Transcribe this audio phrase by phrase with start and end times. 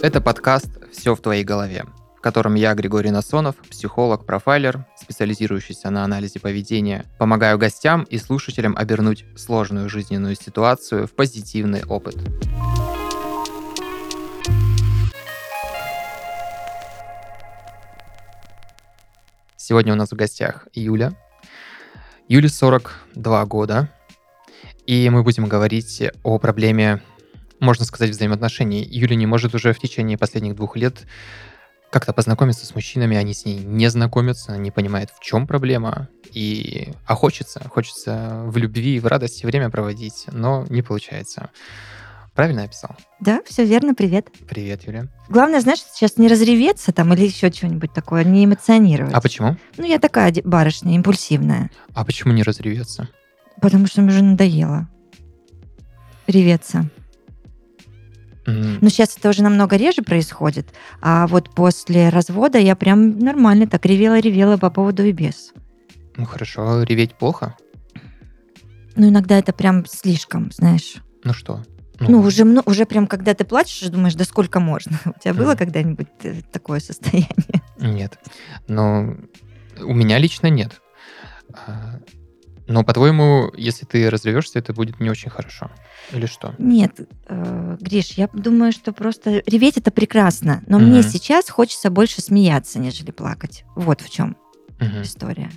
[0.00, 1.84] Это подкаст «Все в твоей голове»,
[2.16, 8.76] в котором я, Григорий Насонов, психолог, профайлер, специализирующийся на анализе поведения, помогаю гостям и слушателям
[8.76, 12.14] обернуть сложную жизненную ситуацию в позитивный опыт.
[19.56, 21.12] Сегодня у нас в гостях Юля.
[22.28, 23.90] Юле 42 года,
[24.86, 27.02] и мы будем говорить о проблеме,
[27.60, 28.86] можно сказать, взаимоотношений.
[28.90, 31.06] Юля не может уже в течение последних двух лет
[31.90, 36.08] как-то познакомиться с мужчинами, они с ней не знакомятся, не понимают, в чем проблема.
[36.32, 36.92] И...
[37.06, 41.50] А хочется, хочется в любви и в радости время проводить, но не получается.
[42.34, 42.90] Правильно я писал?
[43.20, 44.28] Да, все верно, привет.
[44.48, 45.06] Привет, Юля.
[45.28, 49.14] Главное, знаешь, сейчас не разреветься там или еще что-нибудь такое, не эмоционировать.
[49.14, 49.56] А почему?
[49.78, 51.70] Ну, я такая барышня, импульсивная.
[51.94, 53.08] А почему не разреветься?
[53.60, 54.88] Потому что мне уже надоело
[56.28, 56.88] реветься.
[58.80, 60.72] Но сейчас это уже намного реже происходит.
[61.00, 65.52] А вот после развода я прям нормально так ревела-ревела по поводу и без.
[66.16, 67.56] Ну хорошо, реветь плохо?
[68.96, 70.96] Но иногда это прям слишком, знаешь.
[71.24, 71.62] Ну что?
[72.00, 74.98] Ну, уже, мно- уже прям когда ты плачешь, думаешь, да сколько можно?
[75.04, 77.28] У тебя было когда-нибудь э, такое состояние?
[77.78, 78.18] Нет.
[78.68, 79.16] Но
[79.80, 80.80] у меня лично нет.
[82.68, 85.70] Но, по-твоему, если ты разревешься, это будет не очень хорошо.
[86.12, 86.54] Или что?
[86.58, 90.88] Нет, э, Гриш, я думаю, что просто реветь это прекрасно, но Мгм.
[90.90, 93.64] мне сейчас хочется больше смеяться, нежели плакать.
[93.74, 94.36] Вот в чем
[94.80, 95.00] Мгм.
[95.02, 95.50] история.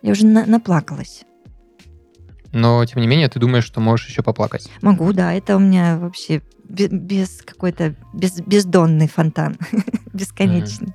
[0.00, 1.24] Я уже на- наплакалась.
[2.52, 4.70] Но, тем не менее, ты думаешь, что можешь еще поплакать.
[4.80, 9.58] Могу, да, это у меня вообще бе- без какой-то без, бездонный фонтан,
[10.14, 10.94] бесконечный.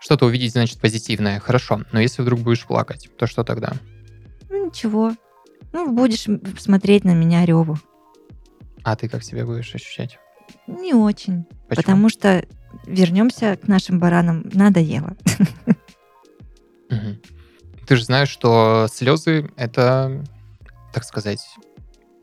[0.00, 1.38] Что-то увидеть, значит, позитивное.
[1.40, 1.82] Хорошо.
[1.92, 3.74] Но если вдруг будешь плакать, то что тогда?
[4.74, 5.12] Ничего,
[5.72, 6.26] ну будешь
[6.60, 7.78] смотреть на меня реву.
[8.82, 10.18] А ты как себя будешь ощущать?
[10.66, 11.82] Не очень, Почему?
[11.82, 12.44] потому что
[12.84, 14.44] вернемся к нашим баранам.
[14.52, 15.16] Надоело.
[16.88, 20.24] Ты же знаешь, что слезы— это,
[20.92, 21.46] так сказать,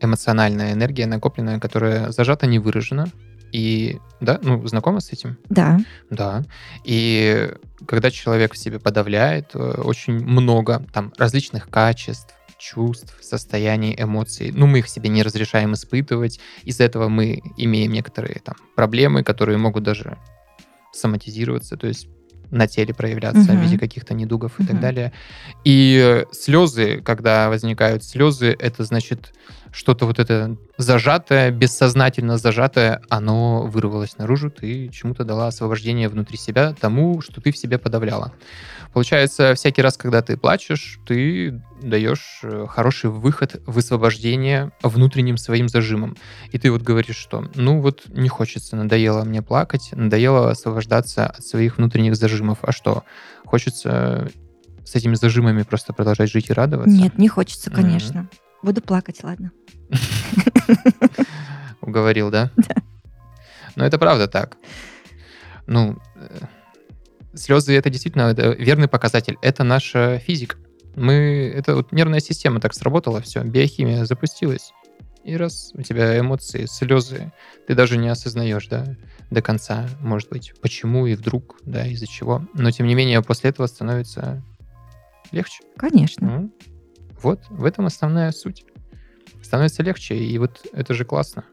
[0.00, 3.06] эмоциональная энергия накопленная, которая зажата, не выражена.
[3.52, 5.38] И, да, ну, знакома с этим?
[5.48, 5.78] Да,
[6.10, 6.42] Да.
[6.84, 7.50] И
[7.86, 14.66] когда человек в себе подавляет э, очень много там различных качеств, чувств, состояний, эмоций, ну,
[14.66, 16.38] мы их себе не разрешаем испытывать.
[16.62, 20.16] Из-за этого мы имеем некоторые там проблемы, которые могут даже
[20.92, 22.06] соматизироваться, то есть
[22.50, 23.60] на теле проявляться в Мгм.
[23.62, 25.12] виде каких-то недугов и так далее.
[25.64, 29.32] И слезы, когда возникают слезы, это значит
[29.72, 36.74] что-то вот это зажатое, бессознательно зажатое, оно вырвалось наружу, ты чему-то дала освобождение внутри себя
[36.78, 38.32] тому, что ты в себе подавляла.
[38.92, 46.16] Получается, всякий раз, когда ты плачешь, ты даешь э, хороший выход, высвобождение внутренним своим зажимом.
[46.50, 51.44] И ты вот говоришь, что ну вот не хочется, надоело мне плакать, надоело освобождаться от
[51.44, 52.58] своих внутренних зажимов.
[52.62, 53.04] А что?
[53.46, 54.30] Хочется
[54.84, 56.94] с этими зажимами просто продолжать жить и радоваться?
[56.94, 58.28] нет, не хочется, конечно.
[58.62, 59.52] Буду плакать, ладно.
[61.80, 62.50] Уговорил, да?
[63.74, 64.56] Но это правда так.
[65.66, 66.40] Ну, э,
[67.34, 69.36] слезы это действительно это верный показатель.
[69.42, 70.56] Это наша физика.
[70.94, 74.72] Мы, это вот нервная система так сработала, все, биохимия запустилась.
[75.24, 77.32] И раз у тебя эмоции, слезы,
[77.66, 78.96] ты даже не осознаешь, да,
[79.30, 82.46] до конца, может быть, почему и вдруг, да, из-за чего.
[82.54, 84.42] Но, тем не менее, после этого становится
[85.30, 85.62] легче.
[85.76, 86.26] Конечно.
[86.26, 86.52] Ну,
[87.22, 88.64] Вот, в этом основная суть.
[89.42, 91.44] Становится легче, и вот это же классно.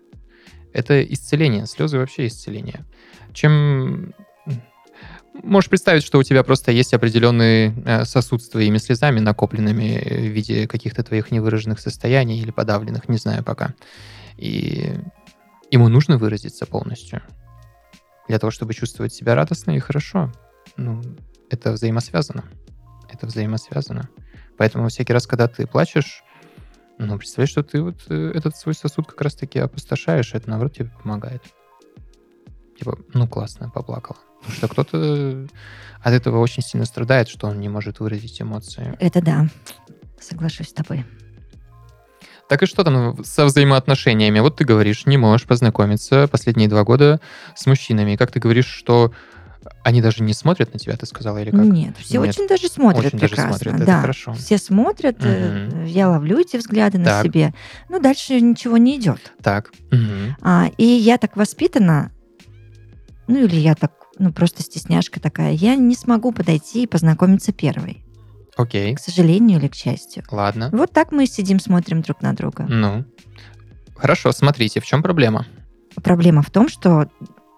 [0.74, 1.66] Это исцеление.
[1.66, 2.86] Слезы вообще исцеление.
[3.34, 4.14] Чем...
[5.34, 10.32] Можешь представить, что у тебя просто есть определенный э, сосуд с твоими слезами, накопленными в
[10.32, 13.74] виде каких-то твоих невыраженных состояний или подавленных, не знаю пока.
[14.38, 14.96] И
[15.72, 17.22] ему нужно выразиться полностью.
[18.28, 20.32] Для того, чтобы чувствовать себя радостно и хорошо.
[20.78, 21.02] Ну,
[21.50, 22.44] это взаимосвязано.
[23.10, 24.10] Это взаимосвязано.
[24.58, 26.24] Поэтому всякий раз, когда ты плачешь,
[26.98, 30.92] ну, представь, что ты вот э, этот свой сосуд как раз-таки опустошаешь, это, наоборот, тебе
[31.02, 31.42] помогает.
[32.78, 34.18] Типа, ну, классно, поплакала.
[34.42, 35.48] Потому что кто-то
[36.02, 38.96] от этого очень сильно страдает, что он не может выразить эмоции.
[39.00, 39.48] Это да.
[40.20, 41.06] Соглашусь с тобой.
[42.48, 44.40] Так и что там со взаимоотношениями?
[44.40, 47.20] Вот ты говоришь, не можешь познакомиться последние два года
[47.56, 48.16] с мужчинами.
[48.16, 49.14] Как ты говоришь, что
[49.84, 51.60] они даже не смотрят на тебя, ты сказала, или как?
[51.66, 52.30] Нет, все Нет.
[52.30, 53.54] очень даже смотрят Очень даже прекрасно.
[53.58, 54.34] смотрят, это да, хорошо.
[54.34, 55.86] все смотрят, э, Мгм.
[55.86, 57.26] я ловлю эти взгляды на Так.
[57.26, 57.54] себе.
[57.88, 59.34] Ну, дальше ничего не идет.
[59.44, 59.72] Так.
[59.92, 60.36] Мгм.
[60.42, 62.12] А, и я так воспитана,
[63.28, 68.04] ну или я так, ну просто стесняшка такая, я не смогу подойти и познакомиться первой,
[68.58, 68.96] Окей.
[68.96, 70.24] к сожалению или к счастью.
[70.30, 70.70] Ладно.
[70.72, 72.66] Вот так мы сидим, смотрим друг на друга.
[72.70, 73.06] Ну.
[73.96, 75.46] Хорошо, смотрите, в чем проблема?
[76.04, 77.10] Проблема в том, что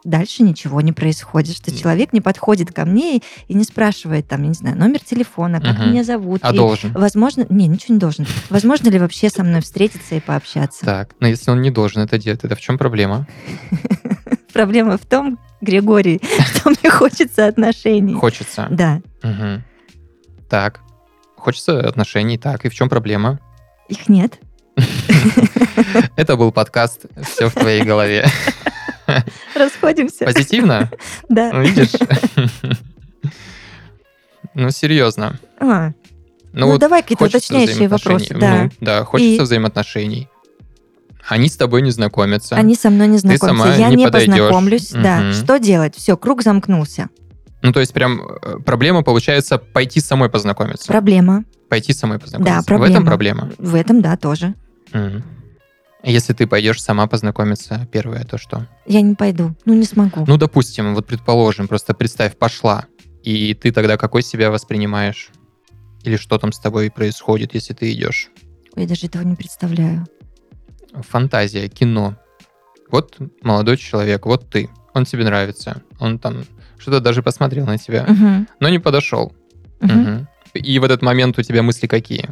[0.04, 4.42] дальше ничего не происходит, что человек не подходит ко мне и, и не спрашивает там,
[4.42, 5.90] я не знаю, номер телефона, как Мгм.
[5.92, 6.40] меня зовут.
[6.44, 6.92] А и, должен.
[6.94, 8.26] Возможно, не, ничего не должен.
[8.50, 10.84] Возможно ли вообще со мной встретиться и пообщаться?
[10.86, 13.28] Так, но если он не должен это делать, тогда в чем проблема?
[14.54, 16.22] Проблема в том, Григорий,
[16.56, 18.14] что мне хочется отношений.
[18.14, 18.68] Хочется.
[18.70, 19.64] Да, Мгм.
[20.50, 20.82] Так.
[21.38, 22.66] Хочется отношений, так.
[22.66, 23.40] И в чем проблема?
[23.88, 24.40] их нет.
[26.16, 28.26] Это был подкаст «Все в твоей голове».
[29.56, 30.26] Расходимся.
[30.26, 30.90] Позитивно?
[31.28, 31.52] Да.
[31.52, 31.92] Ну, видишь?
[34.54, 35.40] Ну, серьезно.
[35.60, 35.92] А,
[36.54, 38.34] Ну, ну, вот давай какие-то уточняющие вопросы.
[38.34, 38.64] Да.
[38.64, 39.46] Ну, да, хочется И?
[39.46, 40.30] взаимоотношений.
[41.28, 42.56] Они с тобой не знакомятся.
[42.56, 43.48] Они со мной не знакомятся.
[43.64, 44.34] сама Я не не, подойдешь.
[44.36, 44.90] познакомлюсь.
[44.92, 45.22] Да.
[45.22, 45.34] Мгм.
[45.34, 45.96] Что делать?
[45.96, 47.10] Все, круг замкнулся.
[47.62, 50.88] Ну, то есть прям э, проблема получается пойти самой познакомиться.
[50.88, 51.44] Проблема.
[51.70, 52.64] Пойти самой познакомиться.
[52.68, 53.46] Да, В этом проблема.
[53.46, 53.52] проблема.
[53.60, 54.56] В этом, да, тоже.
[54.94, 55.24] Мгм.
[56.04, 58.68] Если ты пойдешь сама познакомиться, первое, то что?
[58.88, 59.54] Я не пойду.
[59.66, 60.26] Ну, не смогу.
[60.28, 62.86] Ну, допустим, вот предположим, просто представь, пошла,
[63.22, 65.30] и ты тогда какой себя воспринимаешь?
[66.02, 68.30] Или что там с тобой происходит, если ты идешь?
[68.76, 70.08] Я даже этого не представляю.
[70.94, 72.16] Фантазия, кино.
[72.90, 74.70] Вот молодой человек, вот ты.
[74.94, 75.82] Он тебе нравится.
[76.00, 76.44] Он там
[76.78, 78.48] что-то даже посмотрел на тебя, Мгм.
[78.60, 79.34] но не подошел.
[79.80, 80.00] Мгм.
[80.02, 80.28] Мгм.
[80.54, 82.30] И в этот момент у тебя мысли какие?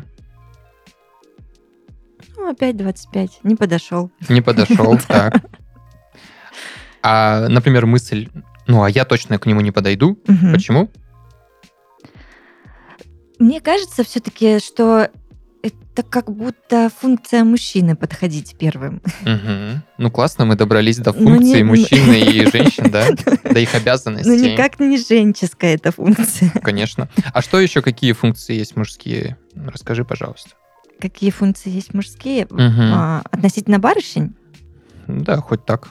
[2.35, 3.39] Ну, опять 25.
[3.43, 4.11] Не подошел.
[4.27, 5.41] Не подошел, так.
[7.01, 8.27] А, например, мысль,
[8.67, 10.19] ну, а я точно к нему не подойду.
[10.51, 10.89] Почему?
[13.39, 15.09] Мне кажется все-таки, что
[15.99, 19.01] это как будто функция мужчины подходить первым.
[19.21, 19.83] Мгм.
[19.97, 23.07] Ну, классно, мы добрались до Ну, функции не- мужчины и женщин, да?
[23.43, 24.29] До их обязанностей.
[24.29, 26.49] Ну, никак не женческая эта функция.
[26.63, 27.09] Конечно.
[27.33, 29.37] А что еще, какие функции есть мужские?
[29.55, 30.51] Расскажи, пожалуйста.
[30.99, 32.47] Какие функции есть мужские?
[32.51, 34.35] А, относительно барышень?
[35.07, 35.89] Да, хоть так.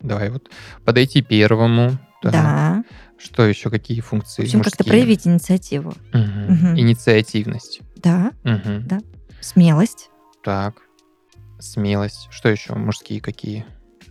[0.00, 0.48] Давай вот
[0.84, 1.98] подойти первому.
[2.22, 2.84] Да.
[3.18, 5.92] Что еще, какие функции В общем, как-то проявить инициативу.
[6.12, 6.52] Мгм.
[6.54, 6.78] Мгм.
[6.78, 7.80] Инициативность.
[7.96, 8.32] Да.
[8.44, 8.86] Мгм.
[8.86, 9.00] Да.
[9.40, 10.10] Смелость.
[10.42, 10.74] Так.
[11.58, 12.28] Смелость.
[12.30, 12.74] Что еще?
[12.74, 13.66] Мужские какие?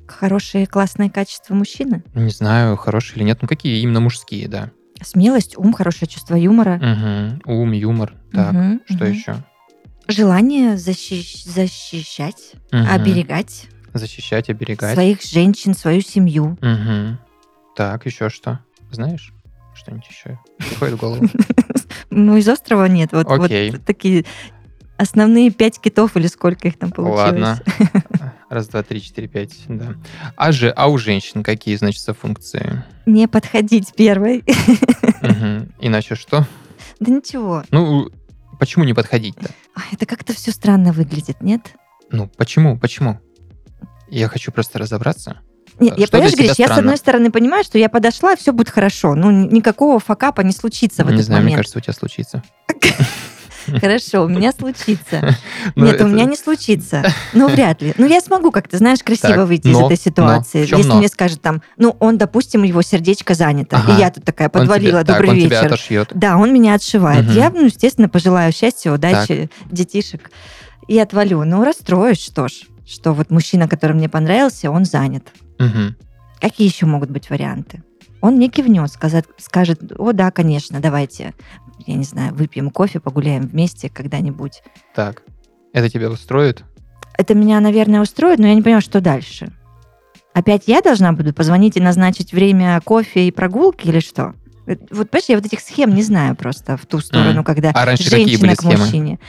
[0.07, 2.03] Хорошие, классные качества мужчины.
[2.15, 3.39] Не знаю, хорошие или нет.
[3.41, 4.71] Ну, какие именно мужские, да.
[5.01, 6.77] Смелость, ум, хорошее чувство юмора.
[6.77, 7.41] Мгм.
[7.45, 8.13] Ум, юмор.
[8.33, 8.53] Так.
[8.53, 9.13] Мгм, Что мгм.
[9.13, 9.35] еще?
[10.07, 12.87] Желание защищ- защищать, Мгм.
[12.89, 14.93] оберегать Защищать, оберегать.
[14.93, 16.57] своих женщин, свою семью.
[16.61, 17.19] Мгм.
[17.75, 18.59] Так, еще что?
[18.91, 19.31] Знаешь?
[19.75, 21.25] Что-нибудь еще приходит в голову?
[22.11, 23.11] Ну, из острова нет.
[23.13, 23.27] Вот,
[23.85, 24.25] такие
[25.00, 27.22] основные пять китов или сколько их там получилось.
[27.42, 27.60] Ладно.
[28.50, 29.96] Раз, два, три, четыре, пять, да.
[30.36, 32.84] А, же, а у женщин какие, значит, функции?
[33.06, 34.44] Не подходить первой.
[35.22, 35.72] Мгм.
[35.80, 36.46] Иначе что?
[37.00, 37.63] Да ничего.
[37.72, 38.10] Ну,
[38.60, 39.50] почему не подходить-то?
[39.75, 41.62] Ай, Это как-то все странно выглядит, нет?
[42.12, 42.78] Ну, почему?
[42.78, 43.19] Почему?
[44.10, 45.40] Я хочу просто разобраться.
[45.80, 48.69] Нет, Что я, понимаешь, Гриш, я с одной стороны понимаю, что я подошла, все будет
[48.69, 49.16] хорошо.
[49.16, 51.60] Ну, никакого факапа не случится в не этот знаю, мне момент.
[51.60, 52.44] кажется, у тебя случится.
[53.81, 55.36] Хорошо, у меня случится.
[55.75, 57.04] Ну, Нет, у меня не случится.
[57.33, 57.94] Ну, вряд ли.
[57.98, 60.66] Ну, я смогу как-то, знаешь, красиво выйти из этой ситуации.
[60.77, 63.77] Если мне скажут там, ну, он, допустим, его сердечко занято.
[63.88, 65.71] И я тут такая подвалила, добрый вечер.
[66.13, 67.25] Да, он меня отшивает.
[67.36, 70.31] Я, ну, естественно, пожелаю счастья, удачи, детишек.
[70.88, 71.43] И отвалю.
[71.43, 72.53] Ну, расстроюсь, что ж.
[72.88, 75.27] Что вот мужчина, который мне понравился, он занят.
[76.41, 77.84] Какие еще могут быть варианты?
[78.21, 81.33] Он мне кивнет, сказать, скажет, о, да, конечно, давайте,
[81.85, 84.61] я не знаю, выпьем кофе, погуляем вместе когда-нибудь.
[84.93, 85.23] Так.
[85.73, 86.63] Это тебя устроит?
[87.17, 89.51] Это меня, наверное, устроит, но я не понимаю, что дальше.
[90.33, 94.33] Опять я должна буду позвонить и назначить время кофе и прогулки или что?
[94.91, 97.43] Вот, понимаешь, я вот этих схем не знаю просто в ту сторону, Мгм.
[97.43, 99.19] когда А раньше какие женщина были к схемы?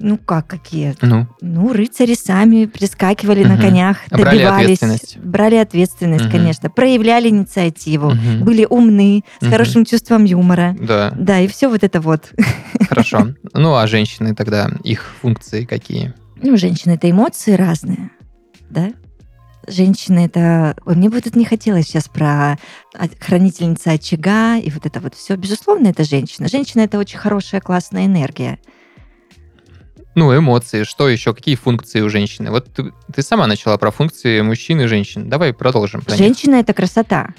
[0.00, 0.94] Ну как, какие?
[1.02, 3.62] Ну, Ну, рыцари сами прискакивали на Мгм.
[3.62, 4.64] конях, Брали добивались.
[4.78, 5.18] ответственность.
[5.18, 6.32] Брали ответственность, Мгм.
[6.32, 6.70] конечно.
[6.70, 8.10] Проявляли инициативу.
[8.10, 8.44] мгм.
[8.44, 9.50] Были умны, с Мгм.
[9.50, 10.76] хорошим чувством юмора.
[10.80, 12.32] да, Да, и все вот это вот.
[12.88, 13.34] хорошо.
[13.54, 16.14] Ну, а женщины тогда, их функции какие?
[16.40, 18.10] Ну, женщины это эмоции разные,
[18.70, 18.92] да?
[19.66, 20.76] Женщины это...
[20.86, 22.56] Ой, мне бы тут не хотелось сейчас про
[23.20, 25.36] хранительница очага и вот это вот все.
[25.36, 26.48] Безусловно, это женщина.
[26.48, 28.58] Женщина это очень хорошая, классная энергия.
[30.14, 32.50] Ну, эмоции, что еще, какие функции у женщины?
[32.50, 35.28] Вот ты, ты сама начала про функции мужчин и женщин.
[35.28, 36.02] Давай продолжим.
[36.08, 37.34] Женщина это красота.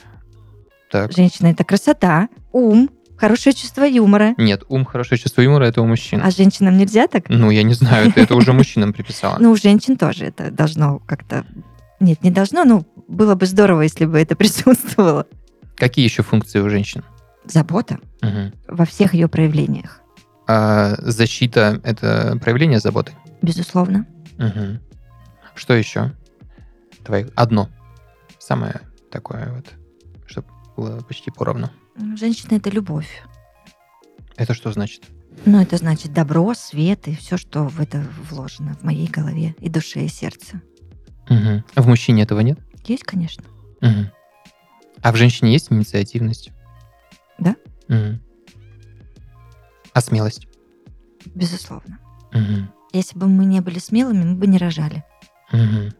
[0.92, 1.12] Так.
[1.12, 4.34] Женщина это красота, ум, хорошее чувство юмора.
[4.38, 6.22] Нет, ум, хорошее чувство юмора, это у мужчин.
[6.24, 7.26] А женщинам нельзя так?
[7.30, 9.38] Ну, я не знаю, ты это уже мужчинам приписала.
[9.40, 11.46] Ну, у женщин тоже это должно как-то...
[12.00, 15.28] Нет, не должно, но было бы здорово, если бы это присутствовало.
[15.76, 17.04] Какие еще функции у женщин?
[17.46, 18.00] Забота
[18.68, 20.02] во всех ее проявлениях,
[20.52, 23.14] А защита— это проявление заботы?
[23.44, 24.08] безусловно.
[24.40, 24.80] Мгм.
[25.54, 26.12] Что еще?
[27.06, 27.70] Давай, одно.
[28.40, 29.66] Самое такое вот,
[30.26, 31.70] чтобы было почти поровну.
[31.98, 33.22] Ну, Женщина это любовь.
[34.38, 35.04] Это что значит?
[35.46, 39.70] Ну, это значит добро, свет и все, что в это вложено в моей голове и
[39.70, 40.64] душе, и сердце.
[41.30, 41.64] Мгм.
[41.76, 42.58] А в мужчине этого нет?
[42.86, 43.44] Есть, конечно.
[43.82, 44.10] Мгм.
[45.04, 46.50] А в женщине есть инициативность?
[47.38, 47.56] Да.
[47.88, 48.20] Мгм.
[49.94, 50.48] А смелость?
[51.36, 52.00] Безусловно.
[52.32, 52.72] Мгм.
[52.94, 55.04] Если бы мы не были смелыми, мы бы не рожали.
[55.52, 55.92] Мгм.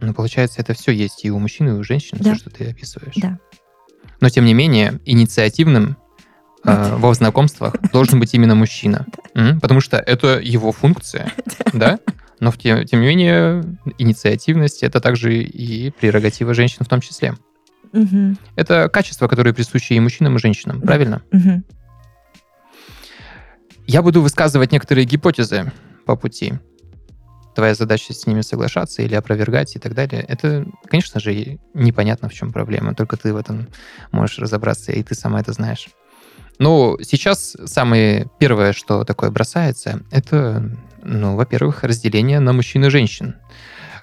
[0.00, 2.32] Ну, получается, это все есть и у мужчин, и у женщин, Да.
[2.34, 3.14] все, что ты описываешь.
[3.16, 3.38] Да.
[4.20, 5.96] Но, тем не менее, инициативным
[6.64, 9.06] э, во знакомствах должен быть именно мужчина.
[9.60, 11.32] Потому что это его функция,
[11.72, 11.98] да?
[12.40, 13.62] Но тем, тем не менее,
[13.98, 17.34] инициативность это также и прерогатива женщин в том числе.
[18.56, 21.22] Это качества, которые присущи и мужчинам, и женщинам, правильно?
[21.32, 21.64] Мгм.
[23.92, 25.72] Я буду высказывать некоторые гипотезы
[26.06, 26.54] по пути.
[27.56, 30.24] Твоя задача с ними соглашаться или опровергать и так далее.
[30.28, 32.94] Это, конечно же, непонятно, в чем проблема.
[32.94, 33.66] Только ты в этом
[34.12, 35.88] можешь разобраться, и ты сама это знаешь.
[36.60, 40.70] Но сейчас самое первое, что такое бросается, это,
[41.02, 43.34] ну, во-первых, разделение на мужчин и женщин.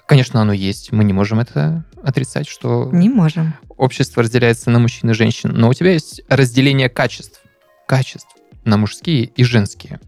[0.06, 0.92] Конечно, оно есть.
[0.92, 3.54] Мы не можем это отрицать, что Не можем.
[3.70, 7.40] общество разделяется на мужчин и женщин, но у тебя есть разделение качеств.
[7.86, 8.37] Качеств
[8.68, 9.98] на мужские и женские.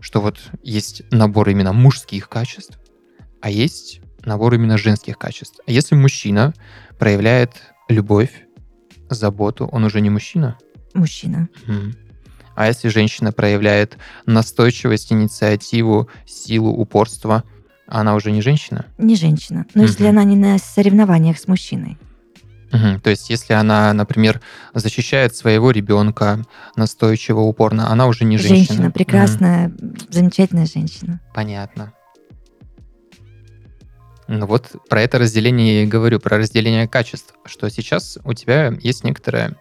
[0.00, 2.78] Что вот есть набор именно мужских качеств,
[3.40, 5.60] а есть набор именно женских качеств.
[5.66, 6.52] А если мужчина
[6.98, 7.52] проявляет
[7.88, 8.30] любовь,
[9.08, 10.58] заботу, он уже не мужчина?
[10.94, 11.48] Мужчина.
[11.66, 11.94] Мгм.
[12.56, 17.44] А если женщина проявляет настойчивость, инициативу, силу, упорство,
[17.86, 18.86] она уже не женщина?
[18.98, 19.66] Не женщина.
[19.74, 20.10] Но если Мгм.
[20.10, 21.98] она не на соревнованиях с мужчиной.
[22.76, 23.00] Мгм.
[23.00, 24.40] То есть, если она, например,
[24.74, 26.44] защищает своего ребенка
[26.76, 28.66] настойчиво, упорно, она уже не женщина.
[28.66, 29.72] Женщина, прекрасная,
[30.08, 31.20] замечательная женщина.
[31.34, 31.92] Понятно.
[34.28, 38.72] Ну вот про это разделение я и говорю, про разделение качеств, что сейчас у тебя
[38.80, 39.56] есть некоторое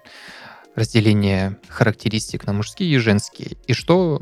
[0.75, 3.57] разделение характеристик на мужские и женские.
[3.67, 4.21] И что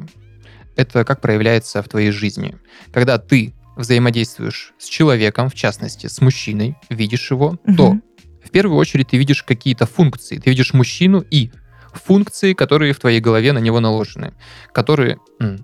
[0.75, 2.57] это как проявляется в твоей жизни?
[2.91, 8.03] Когда ты взаимодействуешь с человеком, в частности, с мужчиной, видишь его, то Мгм.
[8.12, 8.12] в
[8.53, 10.38] первую очередь ты видишь какие-то функции.
[10.38, 11.51] Ты видишь мужчину и
[11.93, 14.33] функции, которые в твоей голове на него наложены.
[14.74, 15.17] Которые,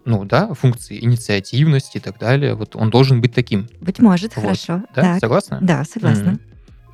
[0.06, 2.54] ну да, функции инициативности и так далее.
[2.56, 3.68] Вот он должен быть таким.
[3.82, 4.42] Быть может, Вот.
[4.44, 4.84] хорошо.
[4.96, 5.20] Да, Так.
[5.22, 5.60] согласна?
[5.62, 6.32] Да, согласна.
[6.32, 6.42] Мгм.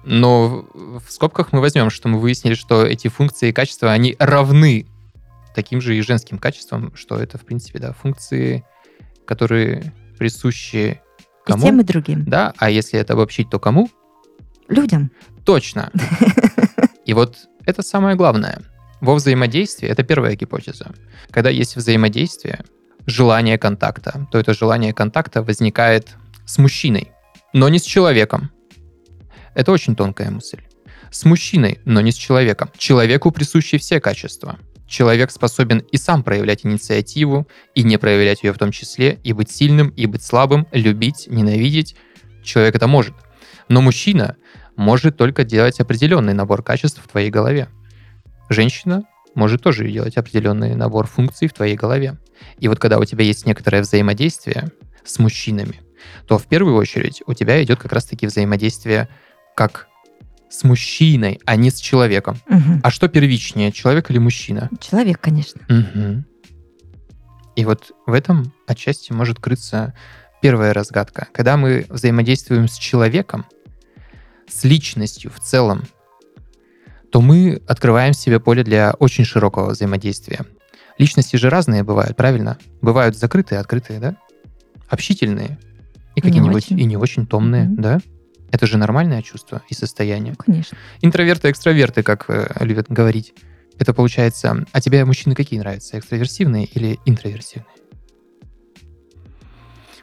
[0.06, 4.86] Но в скобках мы возьмем, что мы выяснили, что эти функции и качества, они равны
[5.56, 8.64] таким же и женским качествам, что это, в принципе, да, функции,
[9.26, 11.02] которые присущи
[11.46, 11.64] И кому?
[11.64, 12.24] тем, и другим.
[12.26, 13.90] Да, а если это обобщить, то кому?
[14.68, 15.12] Людям.
[15.44, 15.92] Точно.
[17.06, 18.62] И вот это самое главное.
[19.02, 20.94] Во взаимодействии, это первая гипотеза.
[21.30, 22.64] Когда есть взаимодействие,
[23.06, 27.12] желание контакта, то это желание контакта возникает с мужчиной,
[27.54, 28.52] но не с человеком.
[29.54, 30.62] Это очень тонкая мысль.
[31.12, 32.72] С мужчиной, но не с человеком.
[32.78, 34.58] Человеку присущи все качества.
[34.88, 39.50] Человек способен и сам проявлять инициативу, и не проявлять ее в том числе, и быть
[39.50, 41.96] сильным, и быть слабым, любить, ненавидеть.
[42.44, 43.14] Человек это может.
[43.70, 44.36] Но мужчина
[44.76, 47.70] может только делать определенный набор качеств в твоей голове.
[48.50, 49.04] Женщина
[49.34, 52.18] может тоже делать определенный набор функций в твоей голове.
[52.60, 54.72] И вот когда у тебя есть некоторое взаимодействие
[55.04, 55.82] с мужчинами,
[56.28, 59.10] то в первую очередь у тебя идет как раз-таки взаимодействие
[59.56, 59.88] как
[60.50, 62.38] с мужчиной, а не с человеком.
[62.48, 62.82] Мгм.
[62.84, 64.70] А что первичнее, человек или мужчина?
[64.80, 65.62] Человек, конечно.
[65.68, 66.26] Мгм.
[67.56, 69.94] И вот в этом отчасти может крыться
[70.42, 71.28] первая разгадка.
[71.34, 73.46] Когда мы взаимодействуем с человеком,
[74.48, 75.84] с личностью в целом,
[77.12, 80.42] то мы открываем себе поле для очень широкого взаимодействия.
[80.98, 82.58] Личности же разные бывают, правильно?
[82.82, 84.18] Бывают закрытые, открытые, да?
[84.90, 85.60] Общительные.
[86.16, 87.82] И какие-нибудь, и не очень томные, Мгм.
[87.82, 88.00] да?
[88.52, 90.36] Это же нормальное чувство и состояние.
[90.38, 90.78] Конечно.
[91.02, 93.34] Интроверты, экстраверты, как э, любят говорить.
[93.78, 94.66] Это получается...
[94.72, 96.00] А тебе мужчины какие нравятся?
[96.00, 97.68] Экстраверсивные или интроверсивные?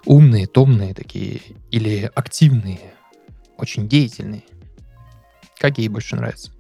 [0.05, 2.81] Умные, томные такие или активные,
[3.59, 4.43] очень деятельные?
[5.59, 6.51] Какие больше нравятся?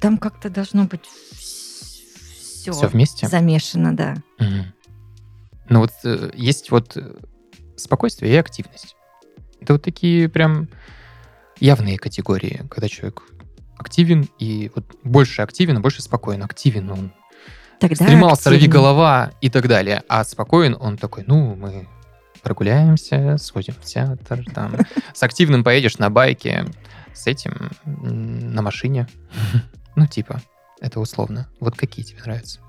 [0.00, 1.04] Там как-то должно быть
[1.36, 3.28] все, Все вместе?
[3.28, 4.16] замешано, да.
[4.38, 4.72] Мгм.
[5.68, 7.14] Ну вот э, есть вот э,
[7.76, 8.96] спокойствие и активность.
[9.60, 10.68] Это вот такие прям
[11.60, 13.22] явные категории, когда человек
[13.78, 16.42] активен и вот больше активен, а больше спокоен.
[16.42, 17.12] Активен он
[17.78, 18.72] Тогда стремал, сорви активнее.
[18.72, 20.02] голова и так далее.
[20.08, 21.86] А спокоен он такой, ну, мы
[22.46, 24.76] прогуляемся, сходим в театр, там.
[25.12, 26.64] С активным поедешь на байке,
[27.12, 29.08] с этим на машине.
[29.96, 30.40] Ну, типа,
[30.80, 31.48] это условно.
[31.58, 32.60] Вот какие тебе нравятся?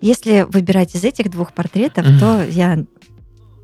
[0.00, 2.84] Если выбирать из этих двух портретов, то я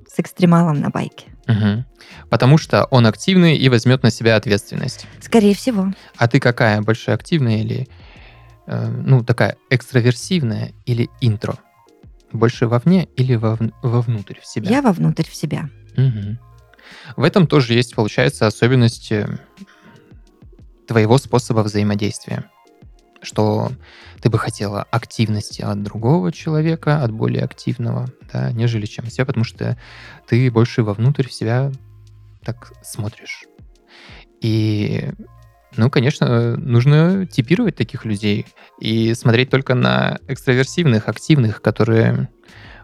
[0.07, 1.27] с экстремалом на байке.
[1.49, 1.85] Мгм.
[2.29, 5.09] Потому что он активный и возьмет на себя ответственность.
[5.21, 5.93] Скорее всего.
[6.17, 6.81] А ты какая?
[6.81, 7.89] Больше активная или,
[8.69, 11.59] э, ну, такая экстраверсивная или интро?
[12.33, 14.71] Больше вовне или вовн- вовнутрь в себя?
[14.71, 15.69] Я вовнутрь в себя.
[15.97, 16.39] Мгм.
[17.17, 19.27] В этом тоже есть, получается, особенности
[20.87, 22.45] твоего способа взаимодействия.
[23.23, 23.71] Что
[24.23, 29.45] ты бы хотела активности от другого человека, от более активного, да, нежели чем себя, потому
[29.45, 29.77] что
[30.27, 31.71] ты больше вовнутрь в себя
[32.45, 33.45] так смотришь.
[34.41, 35.11] И,
[35.77, 38.47] ну, конечно, нужно типировать таких людей
[38.81, 42.29] и смотреть только на экстраверсивных, активных, которые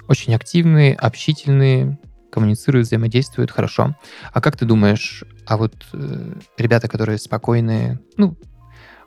[0.08, 1.98] очень активные, общительные,
[2.30, 3.96] коммуницируют, взаимодействуют хорошо.
[4.32, 8.36] А как ты думаешь, а вот э, ребята, которые спокойные, ну,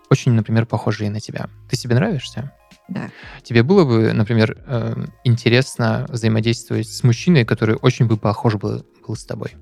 [0.09, 2.51] очень, например, похожие на тебя, ты себе нравишься?
[2.87, 3.09] Да.
[3.43, 9.15] Тебе было бы, например, э, интересно взаимодействовать с мужчиной, который очень бы похож был, был
[9.15, 9.55] с тобой?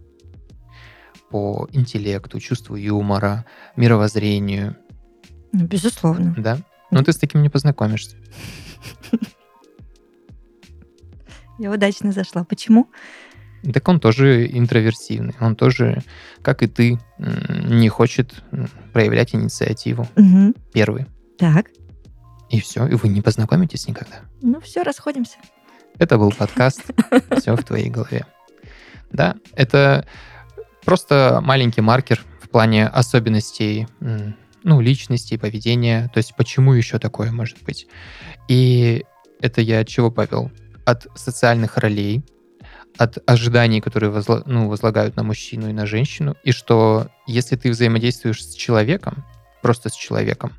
[1.29, 4.75] По интеллекту, чувству юмора, мировоззрению,
[5.51, 6.33] Ну, Безусловно.
[6.37, 6.57] да?
[6.91, 8.15] Но ты с таким не познакомишься.
[11.59, 12.43] Я удачно зашла.
[12.43, 12.89] Почему?
[13.73, 15.33] Так он тоже интроверсивный.
[15.41, 16.01] Он тоже,
[16.43, 18.43] как и ты, не хочет
[18.93, 20.07] проявлять инициативу.
[20.15, 20.53] Мгм.
[20.71, 21.07] Первый.
[21.37, 21.71] Так.
[22.49, 22.87] И все.
[22.87, 24.21] И вы не познакомитесь никогда.
[24.41, 25.37] Ну все, расходимся.
[25.97, 26.83] Это был подкаст
[27.39, 28.25] «Все в твоей голове».
[29.11, 30.05] Да, это
[30.87, 33.87] просто маленький маркер в плане особенностей
[34.63, 36.09] ну, личности, поведения.
[36.13, 37.87] То есть почему еще такое может быть.
[38.47, 39.03] И
[39.41, 40.49] это я от чего повел?
[40.85, 42.23] От социальных ролей,
[42.97, 47.69] от ожиданий, которые возла- ну, возлагают на мужчину и на женщину, и что если ты
[47.69, 49.25] взаимодействуешь с человеком,
[49.61, 50.53] просто с человеком,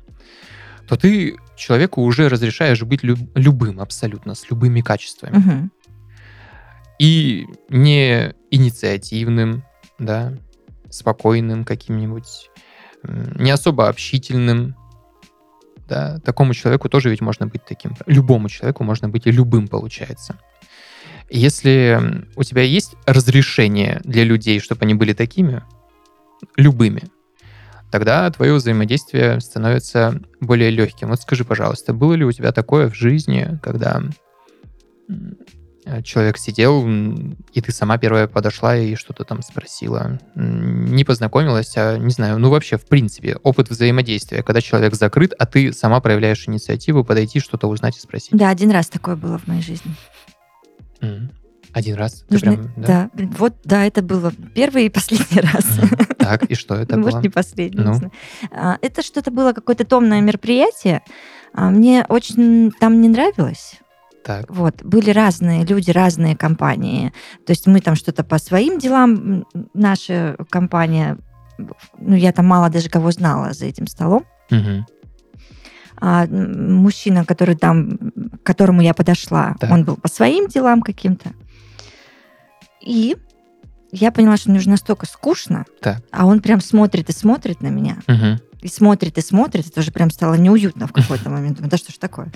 [0.87, 5.37] то ты человеку уже разрешаешь быть люб- любым абсолютно, с любыми качествами.
[5.37, 5.71] Мгм.
[6.99, 9.63] И не инициативным,
[9.99, 10.33] да,
[10.89, 12.49] спокойным каким-нибудь,
[13.03, 14.75] не особо общительным,
[15.87, 17.95] да, такому человеку тоже ведь можно быть таким.
[18.05, 20.39] Любому человеку можно быть и любым, получается.
[21.29, 25.63] Если у тебя есть разрешение для людей, чтобы они были такими,
[26.55, 27.03] любыми,
[27.91, 31.09] тогда твое взаимодействие становится более легким.
[31.09, 34.01] Вот скажи, пожалуйста, было ли у тебя такое в жизни, когда
[36.03, 40.19] человек сидел, и ты сама первая подошла и что-то там спросила.
[40.35, 45.45] Не познакомилась, а не знаю, ну вообще, в принципе, опыт взаимодействия, когда человек закрыт, а
[45.45, 48.31] ты сама проявляешь инициативу подойти, что-то узнать и спросить.
[48.31, 49.91] Да, один раз такое было в моей жизни.
[51.71, 52.23] Один раз?
[52.27, 53.09] Ты Нужно- прям, да?
[53.13, 55.65] блин, вот, да, это было первый и последний раз.
[56.17, 57.23] Так, и что это Ну, Может, было?
[57.23, 57.83] не последний.
[57.83, 58.11] Ну?
[58.51, 61.03] А, Это что-то было, какое-то томное мероприятие.
[61.53, 63.75] А, Мне очень там не нравилось.
[64.23, 64.45] Так.
[64.49, 67.13] Вот, были разные люди, разные компании.
[67.45, 71.17] То есть мы там что-то по своим делам, наша компания,
[71.97, 74.25] ну, я там мало даже кого знала за этим столом.
[74.49, 74.85] Мгм.
[76.01, 77.97] А мужчина, который там,
[78.41, 79.71] к которому я подошла, Так.
[79.71, 81.31] он был по своим делам каким-то.
[82.81, 83.17] И
[83.91, 86.01] я поняла, что мне уже настолько скучно, Так.
[86.11, 87.97] а он прям смотрит и смотрит на меня.
[88.07, 88.39] Мгм.
[88.61, 89.67] И смотрит, и смотрит.
[89.67, 91.59] Это уже прям стало неуютно в какой-то момент.
[91.61, 92.31] Да что ж такое?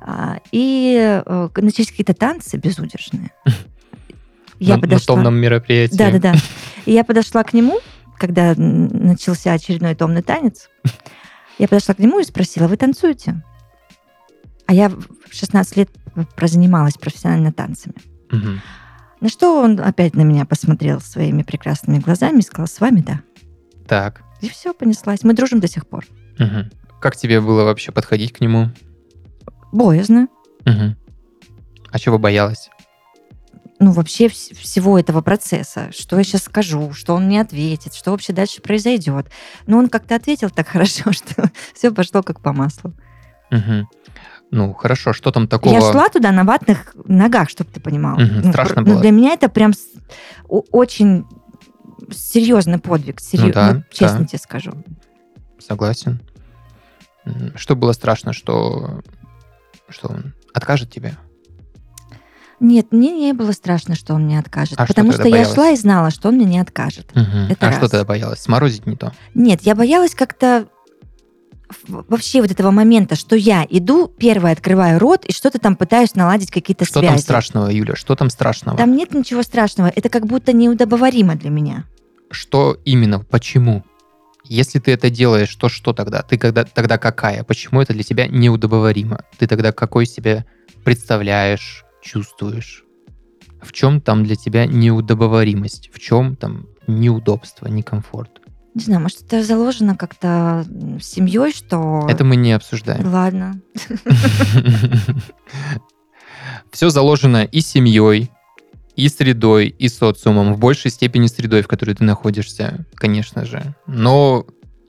[0.00, 3.30] А, И э, начались какие-то танцы безудержные.
[4.58, 5.14] Я на, на подошла.
[5.14, 5.96] томном мероприятии.
[5.96, 6.34] Да, да, да.
[6.86, 7.78] И я подошла к нему,
[8.18, 10.70] когда начался очередной томный танец.
[11.58, 13.42] Я подошла к нему и спросила, вы танцуете?
[14.66, 15.90] А я в 16 лет
[16.36, 17.96] прозанималась профессионально танцами.
[18.30, 18.62] Мгм.
[19.20, 23.20] На что он опять на меня посмотрел своими прекрасными глазами и сказал, с вами да.
[23.86, 24.22] Так.
[24.40, 25.22] И все, понеслась.
[25.22, 26.06] Мы дружим до сих пор.
[26.38, 26.70] Мгм.
[27.00, 28.70] Как тебе было вообще подходить к нему?
[29.72, 30.28] Боязно.
[30.64, 30.96] Мгм.
[31.90, 32.68] А чего боялась?
[33.78, 35.90] Ну, вообще вс- всего этого процесса.
[35.92, 39.30] Что я сейчас скажу, что он мне ответит, что вообще дальше произойдет.
[39.66, 42.92] Но он как-то ответил так хорошо, что все пошло как по маслу.
[43.50, 43.88] Мгм.
[44.50, 45.72] Ну, хорошо, что там такого?
[45.74, 48.16] Я шла туда на ватных ногах, чтобы ты понимал.
[48.18, 48.94] Ну, страшно пр- было?
[48.94, 49.88] Ну, для меня это прям с-
[50.48, 51.24] очень
[52.10, 53.20] серьезный подвиг.
[53.20, 54.26] серьё- Ну да, ну, честно да.
[54.26, 54.72] тебе скажу.
[55.58, 56.20] Согласен.
[57.56, 59.02] Что было страшно, что,
[59.88, 61.16] что он откажет тебе?
[62.58, 64.80] Нет, мне не было страшно, что он мне откажет.
[64.80, 67.14] А что потому тогда что я шла и знала, что он мне не откажет.
[67.14, 67.48] Мгм.
[67.50, 67.76] Это а раз.
[67.76, 68.40] что тогда боялась?
[68.40, 69.12] Сморозить не то?
[69.34, 70.66] Нет, я боялась как-то
[71.88, 76.50] вообще вот этого момента, что я иду, первое открываю рот и что-то там пытаюсь наладить
[76.50, 77.14] какие-то Что связи.
[77.14, 77.96] там страшного, Юля?
[77.96, 78.78] Что там страшного?
[78.78, 79.92] Там нет ничего страшного.
[79.94, 81.84] Это как будто неудобоваримо для меня.
[82.30, 83.20] Что именно?
[83.20, 83.84] Почему?
[84.48, 86.22] Если ты это делаешь, то что тогда?
[86.22, 87.42] Ты когда, тогда какая?
[87.44, 89.20] Почему это для тебя неудобоваримо?
[89.38, 90.44] Ты тогда какой себе
[90.84, 92.84] представляешь, чувствуешь?
[93.60, 95.90] В чем там для тебя неудобоваримость?
[95.92, 98.40] В чем там неудобство, некомфорт?
[98.74, 100.64] Не знаю, может, это заложено как-то
[101.00, 102.06] семьей, что...
[102.08, 103.10] Это мы не обсуждаем.
[103.10, 103.60] Ладно.
[106.70, 108.30] Все заложено и семьей,
[108.96, 113.74] и средой, и социумом, в большей степени средой, в которой ты находишься, конечно же.
[113.86, 114.46] Но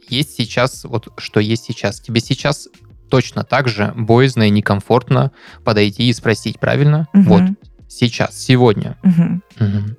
[0.09, 1.99] есть сейчас, вот что есть сейчас.
[1.99, 2.69] Тебе сейчас
[3.09, 5.31] точно так же боязно и некомфортно
[5.63, 7.07] подойти и спросить, правильно?
[7.13, 7.25] Мгм.
[7.25, 7.43] Вот,
[7.89, 8.97] сейчас, сегодня.
[9.03, 9.43] Мгм.
[9.59, 9.97] Мгм.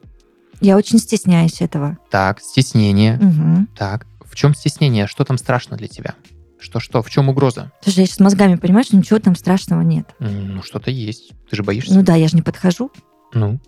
[0.61, 1.99] Я очень стесняюсь этого.
[2.11, 3.17] Так, стеснение.
[3.17, 3.69] Мгм.
[3.77, 5.07] Так, в чем стеснение?
[5.07, 6.15] Что там страшно для тебя?
[6.59, 7.03] Что-что?
[7.03, 7.71] В чем угроза?
[7.83, 10.09] Слушай, я сейчас мозгами понимаю, что ничего там страшного нет.
[10.19, 11.33] Ну, что-то есть.
[11.49, 11.95] Ты же боишься?
[11.95, 12.91] Ну да, я же не подхожу.
[13.33, 13.61] Ну,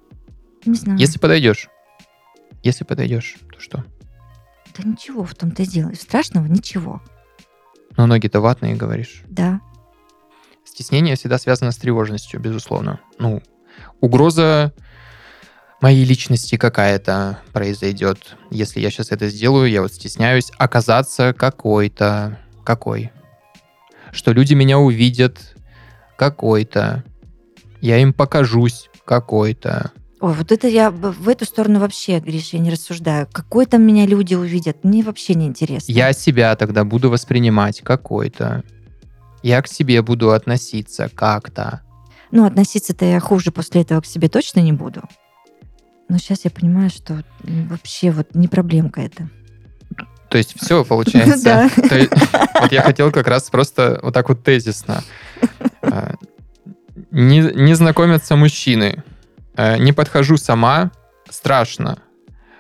[0.65, 0.99] Не знаю.
[0.99, 1.69] если подойдешь.
[2.63, 3.85] Если подойдешь, то что?
[4.77, 5.93] Да ничего в том-то дело.
[5.95, 7.03] Страшного ничего.
[7.97, 9.23] Ну, ноги-то ватные, говоришь.
[9.29, 9.61] Да.
[10.65, 13.01] Стеснение всегда связано с тревожностью, безусловно.
[13.19, 13.43] Ну,
[14.01, 14.73] угроза
[15.81, 18.37] моей личности какая-то произойдет.
[18.51, 22.39] Если я сейчас это сделаю, я вот стесняюсь оказаться какой-то.
[22.65, 23.11] Какой?
[24.13, 25.57] Что люди меня увидят
[26.17, 27.05] какой-то.
[27.81, 29.93] Я им покажусь какой-то.
[30.21, 33.27] Ой, вот это я в эту сторону вообще, Гриша, я не рассуждаю.
[33.33, 35.91] Какой там меня люди увидят, мне вообще не интересно.
[35.91, 38.63] Я себя тогда буду воспринимать какой-то.
[39.43, 41.81] Я к себе буду относиться как-то.
[42.31, 45.03] Ну, относиться-то я хуже после этого к себе точно не буду.
[46.11, 49.31] Но сейчас я понимаю, что вообще вот не проблемка это.
[50.29, 51.71] То есть все получается.
[52.61, 55.03] Вот я хотел как раз просто вот так вот тезисно.
[55.81, 56.13] А,
[57.11, 59.03] Не, не знакомятся мужчины.
[59.61, 60.91] А, Не подхожу сама.
[61.29, 62.03] Страшно.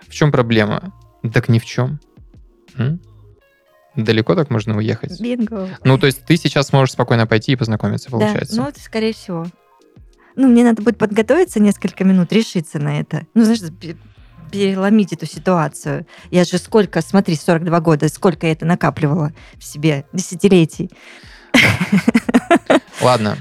[0.06, 0.92] В чем проблема?
[1.32, 1.98] Так ни в чем.
[2.76, 3.00] М?
[3.96, 5.18] Далеко так можно уехать?
[5.18, 5.68] Бинго.
[5.82, 8.54] Ну, то есть ты сейчас можешь спокойно пойти и познакомиться, получается.
[8.56, 9.46] Да, ну, это скорее всего.
[10.36, 13.26] Ну, мне надо будет подготовиться несколько минут, решиться на это.
[13.34, 13.96] Ну, знаешь, пе-
[14.52, 16.06] переломить эту ситуацию.
[16.30, 20.90] Я же сколько, смотри, 42 года, сколько я это накапливала в себе, десятилетий.
[23.00, 23.38] Ладно.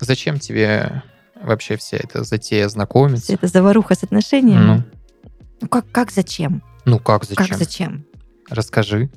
[0.00, 1.02] Зачем тебе
[1.42, 3.24] вообще вся эта затея знакомиться?
[3.26, 4.64] Вся эта заваруха с отношениями.
[4.64, 4.82] Ну,
[5.62, 6.62] Ну, как, как зачем?
[6.84, 7.46] ну как зачем?
[7.46, 8.04] Как зачем?
[8.50, 9.10] Расскажи.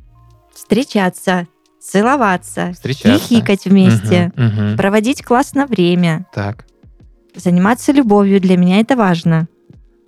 [0.54, 1.48] Встречаться,
[1.82, 3.28] целоваться, Встречаться.
[3.28, 4.78] хихикать вместе, Мгм, мгм.
[4.78, 6.66] проводить классно время, Так.
[7.36, 8.40] заниматься любовью.
[8.40, 9.48] Для меня это важно.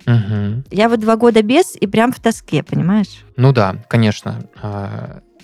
[0.06, 0.64] Мгм.
[0.70, 3.24] Я вот два года без и прям в тоске, понимаешь?
[3.36, 4.42] Ну да, конечно.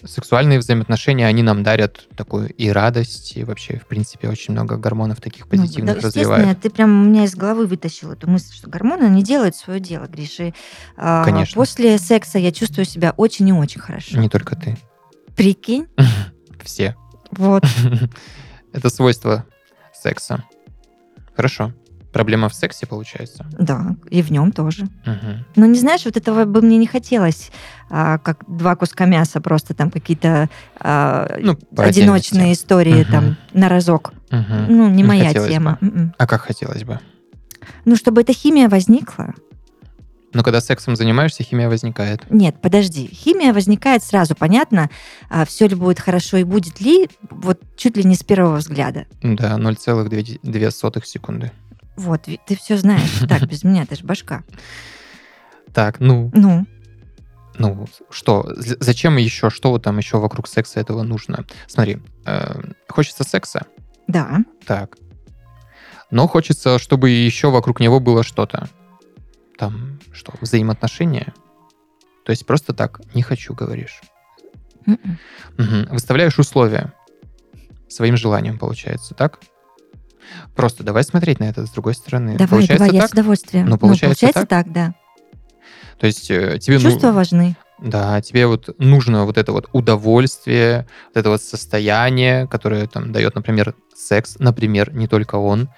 [0.06, 5.20] Сексуальные взаимоотношения, они нам дарят такую и радость, и вообще, в принципе, очень много гормонов
[5.20, 6.60] таких Ну, позитивных да, естественно, развивает.
[6.60, 10.06] ты прям у меня из головы вытащил эту мысль, что гормоны не делают свое дело,
[10.06, 10.40] Гриш.
[10.40, 10.54] И,
[10.96, 11.54] а, Конечно.
[11.54, 14.18] После секса я чувствую себя очень и очень хорошо.
[14.18, 14.76] Не только ты.
[15.36, 15.86] Прикинь?
[16.62, 16.96] Все.
[17.30, 17.64] Вот.
[18.72, 19.46] Это свойство
[19.92, 20.44] секса.
[21.34, 21.72] Хорошо.
[22.14, 23.44] Проблема в сексе, получается.
[23.58, 24.84] Да, и в нем тоже.
[25.04, 25.44] Мгм.
[25.56, 27.50] Но не знаешь, вот этого бы мне не хотелось,
[27.90, 30.48] а, как два куска мяса, просто там какие-то
[30.78, 33.10] а, Ну, одиночные истории Мгм.
[33.12, 34.12] там на разок.
[34.30, 34.66] Мгм.
[34.68, 35.76] Ну, не Не моя тема.
[35.80, 36.14] М-м.
[36.16, 37.00] А как хотелось бы?
[37.84, 39.34] Ну, чтобы эта химия возникла.
[40.34, 42.28] Но когда сексом занимаешься, химия возникает.
[42.28, 43.08] Нет, подожди.
[43.12, 44.90] Химия возникает сразу, понятно,
[45.46, 49.06] все ли будет хорошо и будет ли, вот чуть ли не с первого взгляда.
[49.22, 51.52] Да, 0,2 секунды.
[51.96, 53.20] Вот, ты все знаешь.
[53.28, 54.42] Так, без меня, ты же башка.
[55.72, 56.66] Так, ну, Ну,
[57.58, 58.52] ну, что?
[58.56, 59.50] Зачем еще?
[59.50, 61.44] Что там еще вокруг секса этого нужно?
[61.66, 63.66] Смотри, э, хочется секса,
[64.06, 64.44] да.
[64.66, 64.96] так.
[66.10, 68.68] Но хочется, чтобы еще вокруг него было что-то.
[69.58, 71.32] Там, что, взаимоотношения?
[72.24, 74.00] То есть просто так, не хочу, говоришь.
[74.86, 75.18] М-м.
[75.58, 75.88] Мгм.
[75.90, 76.92] Выставляешь условия
[77.88, 79.40] своим желанием, получается, так?
[80.54, 82.36] Просто давай смотреть на это с другой стороны.
[82.36, 83.10] Давай, получается давай, я так?
[83.10, 83.66] с удовольствием.
[83.66, 84.48] Ну, получается так?
[84.48, 84.94] так, да.
[85.98, 87.56] То есть э, тебе ну- Чувства важны.
[87.78, 93.34] Да, тебе вот нужно вот это вот удовольствие, вот это вот состояние, которое там дает,
[93.34, 95.68] например, секс, например, не только он.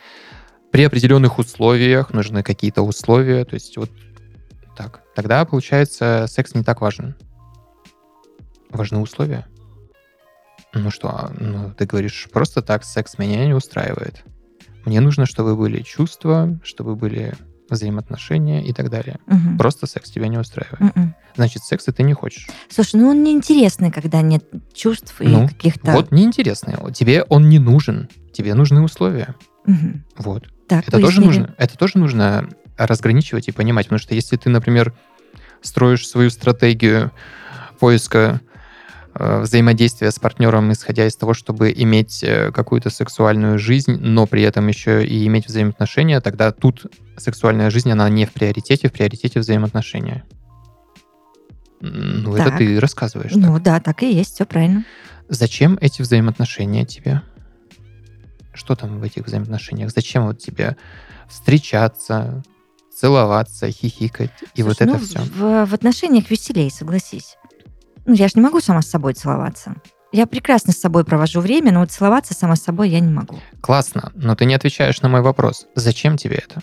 [0.70, 3.90] При определенных условиях нужны какие-то условия, то есть вот
[4.76, 5.00] так.
[5.14, 7.16] Тогда, получается, секс не так важен.
[8.70, 9.46] Важны условия.
[10.74, 14.22] Ну что, а, ну, ты говоришь, просто так секс меня не устраивает.
[14.86, 17.34] Мне нужно, чтобы были чувства, чтобы были
[17.68, 19.18] взаимоотношения и так далее.
[19.26, 19.58] Мгм.
[19.58, 20.80] Просто секс тебя не устраивает.
[20.96, 21.14] М-м.
[21.34, 22.48] Значит, секса ты не хочешь.
[22.68, 25.90] Слушай, ну он неинтересный, когда нет чувств и Ну, каких-то...
[25.90, 26.92] Вот неинтересно.
[26.92, 28.08] Тебе он не нужен.
[28.32, 29.34] Тебе нужны условия.
[29.66, 30.04] Мгм.
[30.16, 30.44] Вот.
[30.68, 31.54] Так, Это тоже нужно.
[31.58, 33.86] Это тоже нужно разграничивать и понимать.
[33.86, 34.94] Потому что если ты, например,
[35.62, 37.10] строишь свою стратегию
[37.80, 38.40] поиска
[39.18, 44.42] э, взаимодействия с партнером, исходя из того, чтобы иметь э, какую-то сексуальную жизнь, но при
[44.42, 49.40] этом еще и иметь взаимоотношения, тогда тут сексуальная жизнь, она не в приоритете, в приоритете
[49.40, 50.24] взаимоотношения.
[51.80, 52.58] Ну, это Так.
[52.58, 53.32] ты рассказываешь.
[53.32, 53.40] так.
[53.42, 54.84] Ну да, так и есть, все правильно.
[55.28, 57.22] Зачем эти взаимоотношения тебе?
[58.54, 59.90] Что там в этих взаимоотношениях?
[59.90, 60.76] Зачем вот тебе
[61.28, 62.42] встречаться,
[62.94, 65.18] целоваться, хихикать и вот Слушай, это ну, все?
[65.20, 67.36] В, в отношениях веселей, согласись.
[68.06, 69.74] Ну, я же не могу сама с собой целоваться.
[70.12, 73.38] Я прекрасно с собой провожу время, но вот целоваться сама с собой я не могу.
[73.60, 75.66] Классно, но ты не отвечаешь на мой вопрос.
[75.74, 76.62] Зачем тебе это?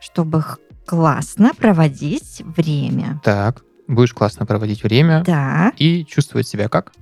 [0.00, 0.42] Чтобы
[0.86, 3.20] классно проводить время.
[3.22, 6.92] Так, будешь классно проводить время Да, и чувствовать себя как?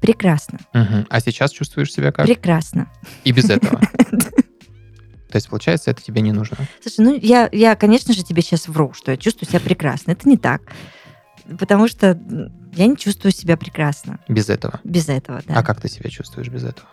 [0.00, 0.58] прекрасно.
[0.74, 1.06] Мгм.
[1.08, 2.26] А сейчас чувствуешь себя как?
[2.26, 2.90] Прекрасно.
[3.24, 3.80] И без этого.
[5.30, 6.58] То есть, получается, это тебе не нужно.
[6.82, 10.12] Слушай, ну я, я, конечно же, тебе сейчас вру, что я чувствую себя прекрасно.
[10.12, 10.60] Это не так.
[11.58, 12.18] Потому что
[12.74, 14.80] я не чувствую себя прекрасно Без этого.
[14.84, 15.42] без этого.
[15.46, 15.54] Да.
[15.56, 16.88] А как ты себя чувствуешь без этого?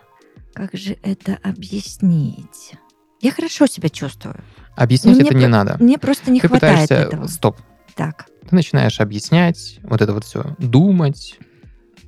[0.54, 2.74] Как же это объяснить?
[3.20, 4.42] Я хорошо себя чувствую.
[4.76, 5.76] Объяснять Ну, мне это не про- надо.
[5.80, 7.08] Мне просто не ты хватает пытаешься...
[7.08, 7.26] этого.
[7.28, 7.56] Стоп.
[7.94, 8.26] Так.
[8.48, 11.38] Ты начинаешь объяснять, вот это вот все, думать,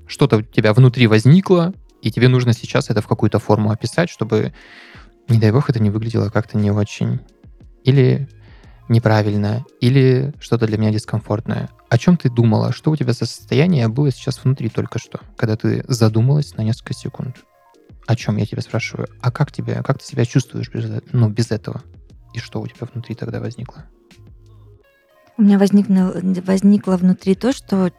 [0.07, 4.52] что-то у тебя внутри возникло, и тебе нужно сейчас это в какую-то форму описать, чтобы,
[5.28, 7.20] не дай бог, это не выглядело как-то не очень.
[7.85, 8.28] Или
[8.88, 11.70] неправильно, или что-то для меня дискомфортное.
[11.88, 12.72] О чем ты думала?
[12.72, 16.94] Что у тебя за состояние было сейчас внутри только что, когда ты задумалась на несколько
[16.94, 17.36] секунд?
[18.06, 19.08] О чем я тебя спрашиваю?
[19.20, 21.82] А как тебе, как ты себя чувствуешь без, э- ну, без этого?
[22.34, 23.84] И что у тебя внутри тогда возникло?
[25.36, 27.90] У меня возникло, возникло внутри то, что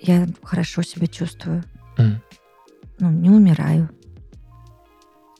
[0.00, 1.64] я хорошо себя чувствую.
[1.96, 2.22] М.
[3.00, 3.90] Ну, не умираю.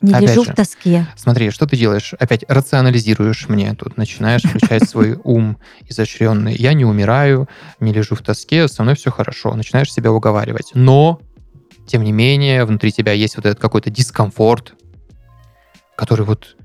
[0.01, 1.07] Не Опять лежу же, в тоске.
[1.17, 2.13] Смотри, что ты делаешь?
[2.17, 5.57] Опять рационализируешь мне тут, начинаешь включать свой ум
[5.87, 6.55] изощренный.
[6.55, 7.49] Я не умираю,
[7.81, 9.53] не лежу в тоске, со мной все хорошо.
[9.55, 10.71] Начинаешь себя уговаривать.
[10.73, 11.19] Но,
[11.85, 14.73] тем не менее, внутри тебя есть вот этот какой-то дискомфорт,
[15.97, 16.55] который вот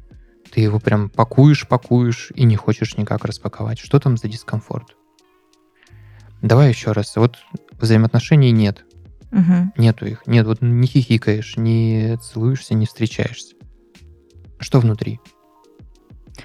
[0.53, 3.81] ты его прям пакуешь, пакуешь и не хочешь никак распаковать.
[3.81, 4.95] Что там за дискомфорт?
[6.41, 7.17] Давай еще раз.
[7.17, 7.39] Вот
[7.73, 8.85] взаимоотношений нет.
[9.35, 9.73] Мгм.
[9.77, 10.27] Нету их.
[10.27, 13.55] Нет, вот не хихикаешь, не целуешься, не встречаешься.
[14.61, 15.21] Что внутри?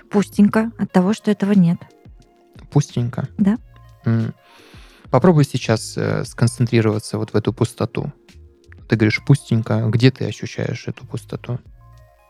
[0.10, 1.78] Пустенько от того, что этого нет.
[2.72, 3.28] Пустенько.
[3.38, 3.58] Да.
[4.06, 4.34] М.
[5.12, 8.12] Попробуй сейчас э, сконцентрироваться вот в эту пустоту.
[8.88, 9.86] Ты говоришь пустенько.
[9.90, 11.60] Где ты ощущаешь эту пустоту?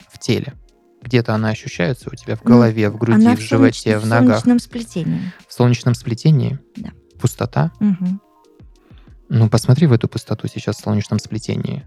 [0.10, 0.54] В теле.
[1.02, 4.40] Где-то она ощущается у тебя в Ну, голове, в груди, Она в животе, в ногах,
[4.42, 5.32] солнечном сплетении.
[5.48, 6.60] в солнечном сплетении.
[6.76, 6.90] Да.
[7.20, 7.72] Пустота.
[7.80, 8.22] Мгм.
[9.30, 11.86] Ну, посмотри в эту пустоту сейчас в солнечном сплетении.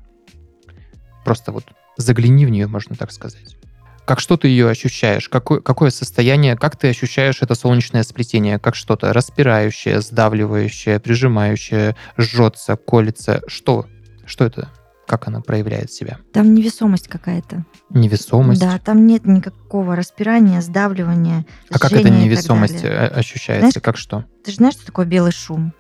[1.25, 1.65] Просто вот
[1.97, 3.57] загляни в нее, можно так сказать.
[4.05, 5.29] Как что ты ее ощущаешь?
[5.29, 6.57] Какое, какое состояние?
[6.57, 8.59] Как ты ощущаешь это солнечное сплетение?
[8.59, 13.43] Как что-то распирающее, сдавливающее, прижимающее, жжется, колется?
[13.47, 13.87] Что?
[14.27, 14.71] Что это?
[15.07, 16.19] Как она проявляет себя?
[16.33, 17.65] Там невесомость какая-то.
[17.91, 18.61] Невесомость?
[18.61, 21.45] Да, там нет никакого распирания, сдавливания.
[21.71, 23.71] а как эта невесомость э, ощущается?
[23.71, 24.25] Знаешь, как что?
[24.45, 25.75] Ты же знаешь, что такое белый шум?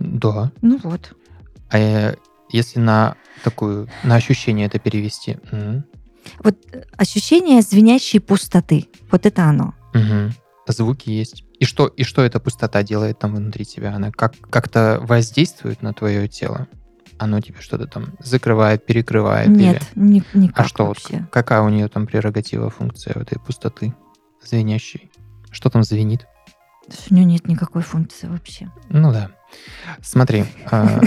[0.00, 0.50] Да.
[0.62, 1.14] Ну вот.
[1.70, 2.16] А э,
[2.50, 5.36] если на такую, на ощущение это перевести?
[5.52, 5.84] М.
[6.42, 8.88] Вот э, ощущение звенящей пустоты.
[9.10, 9.74] Вот это оно.
[9.94, 10.32] Мгм.
[10.66, 11.44] Звуки есть.
[11.58, 13.94] И что, и что эта пустота делает там внутри тебя?
[13.94, 16.66] Она как, как-то воздействует на твое тело?
[17.18, 19.48] Оно тебе что-то там закрывает, перекрывает?
[19.48, 20.24] Нет, ни- Или...
[20.44, 21.26] никак А что вот, вообще.
[21.30, 23.94] какая у нее там прерогатива, функция этой пустоты
[24.42, 25.10] звенящей?
[25.50, 26.26] Что там звенит?
[27.10, 28.70] У нее нет никакой функции вообще.
[28.88, 29.30] Ну да.
[30.02, 31.00] Смотри, а,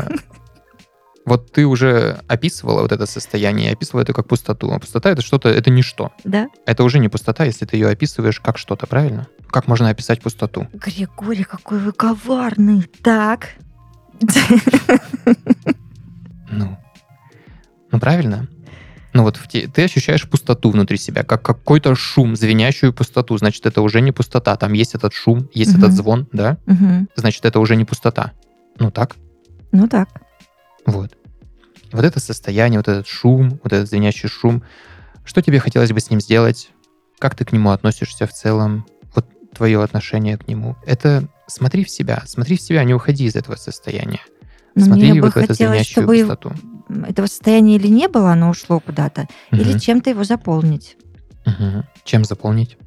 [1.25, 4.71] вот ты уже описывала вот это состояние, описывала это как пустоту.
[4.71, 6.11] А пустота это что-то, это ничто.
[6.23, 6.47] Да?
[6.65, 9.27] Это уже не пустота, если ты ее описываешь как что-то, правильно?
[9.49, 10.67] Как можно описать пустоту?
[10.73, 12.83] Григорий, какой вы коварный.
[13.01, 13.49] Так.
[16.49, 16.77] Ну,
[17.91, 18.47] ну правильно.
[19.13, 23.37] Ну вот те- ты ощущаешь пустоту внутри себя, как какой-то шум, звенящую пустоту.
[23.37, 24.55] Значит, это уже не пустота.
[24.55, 25.79] Там есть этот шум, есть Мгм.
[25.79, 26.57] этот звон, да?
[26.65, 27.07] Мгм.
[27.15, 28.31] Значит, это уже не пустота.
[28.79, 29.15] Ну так,
[29.71, 30.09] Ну так.
[30.87, 31.11] вот.
[31.91, 34.63] Вот это состояние, вот этот шум, вот этот звенящий шум.
[35.23, 36.71] Что тебе хотелось бы с ним сделать?
[37.19, 38.85] Как ты к нему относишься в целом?
[39.13, 40.75] Вот твое отношение к нему.
[40.87, 44.21] Это смотри в себя, смотри в себя, не уходи из этого состояния.
[44.73, 46.51] Но смотри мне бы вот хотелось, звенящую чтобы пустоту.
[46.89, 49.79] Этого состояния или не было, оно ушло куда-то, или Мгм.
[49.79, 50.97] чем-то его заполнить.
[51.45, 51.85] Мгм.
[52.03, 52.77] Чем заполнить?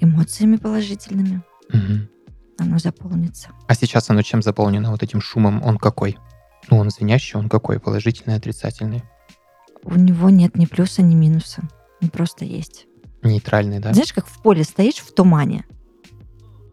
[0.00, 2.08] Эмоциями положительными Мгм.
[2.58, 3.50] оно заполнится.
[3.68, 5.62] А сейчас оно чем заполнено вот этим шумом?
[5.62, 6.16] Он какой?
[6.70, 7.78] Ну, он звенящий, он какой?
[7.80, 9.02] Положительный, отрицательный?
[9.82, 11.62] У него нет ни плюса, ни минуса.
[12.02, 12.86] Он просто есть.
[13.22, 13.92] Нейтральный, да?
[13.92, 15.64] Знаешь, как в поле стоишь в тумане,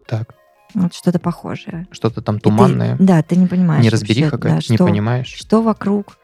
[0.06, 0.34] Так.
[0.74, 1.86] Вот что-то похожее.
[1.90, 2.96] Что-то там И ты- туманное.
[2.98, 3.82] да, ты не понимаешь.
[3.82, 5.26] Неразбериха вообще, какая-то, да, не что, понимаешь.
[5.34, 6.18] что вокруг,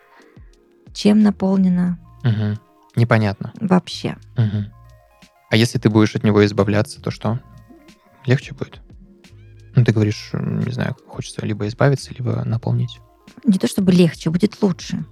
[0.94, 2.58] чем наполнено Мгм.
[2.96, 3.52] Непонятно.
[3.60, 4.16] вообще.
[4.36, 4.72] Мгм.
[5.50, 7.40] А если ты будешь от него избавляться, то что?
[8.24, 8.80] Легче будет?
[9.76, 13.00] Ну, ты говоришь, не знаю, хочется либо избавиться, либо наполнить.
[13.44, 15.04] Не то чтобы легче, будет лучше.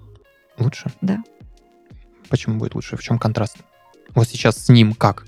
[0.59, 0.91] Лучше?
[1.01, 1.23] Да.
[2.29, 2.97] Почему будет лучше?
[2.97, 3.57] В чем контраст?
[4.15, 5.27] Вот сейчас с ним как?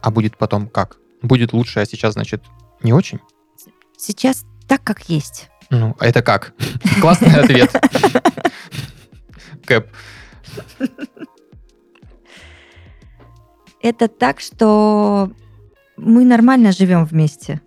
[0.00, 0.96] А будет потом как?
[1.22, 2.42] Будет лучше, а сейчас, значит,
[2.82, 3.20] не очень?
[3.96, 5.48] Сейчас так, как есть.
[5.70, 6.52] Ну, а это как?
[7.00, 7.70] Классный ответ.
[9.68, 9.86] Кэп.
[13.82, 15.30] Это так, что
[15.98, 17.60] мы нормально живем вместе.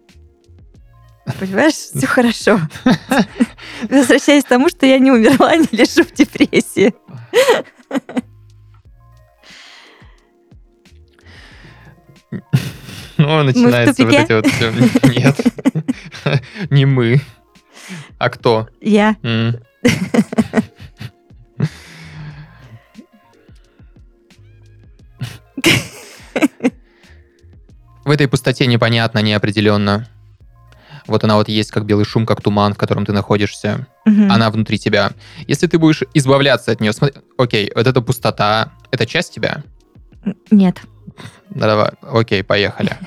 [1.39, 2.59] Понимаешь, все хорошо.
[3.87, 6.93] Возвращаясь к тому, что я не умерла, не лежу в депрессии.
[13.17, 14.71] Ну, начинается вот эти вот все.
[15.19, 16.41] Нет.
[16.71, 17.21] Не мы.
[18.17, 18.67] А кто?
[18.81, 19.15] Я.
[28.03, 30.07] В этой пустоте непонятно, неопределенно.
[31.07, 33.87] Вот она вот есть, как белый шум, как туман, в котором ты находишься.
[34.05, 34.31] Мгм.
[34.31, 35.11] Она внутри тебя.
[35.47, 39.63] Если ты будешь избавляться от нее, смотри, окей, вот эта пустота, это часть тебя?
[40.51, 40.81] Нет.
[41.49, 42.97] Да, давай, окей, поехали.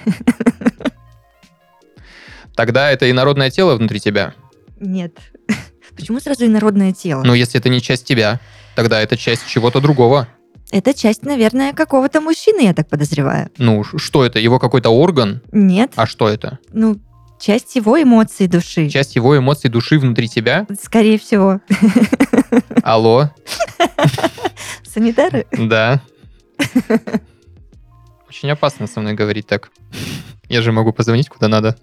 [2.55, 4.35] Тогда это инородное тело внутри тебя.
[4.79, 5.17] Нет.
[5.97, 7.23] Почему сразу инородное тело?
[7.25, 8.41] Но если это не часть тебя,
[8.75, 10.29] тогда это часть чего-то другого.
[10.71, 13.51] Это часть, наверное, какого-то мужчины, я так подозреваю.
[13.59, 14.39] Ну, что это?
[14.39, 15.41] Его какой-то орган?
[15.53, 15.93] Нет.
[15.97, 16.59] А что это?
[16.73, 16.99] Ну,
[17.39, 18.89] часть его эмоций души.
[18.89, 20.67] Часть его эмоций души внутри тебя?
[20.83, 21.61] Скорее всего.
[22.83, 23.31] Алло?
[24.85, 25.47] Санитары?
[25.53, 26.03] Да.
[28.29, 29.71] Очень опасно со мной говорить так.
[30.49, 31.77] Я же могу позвонить куда надо.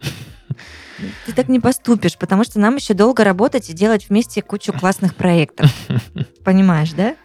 [1.25, 5.15] Ты так не поступишь, потому что нам еще долго работать и делать вместе кучу классных
[5.15, 5.71] проектов.
[6.43, 7.15] Понимаешь, да?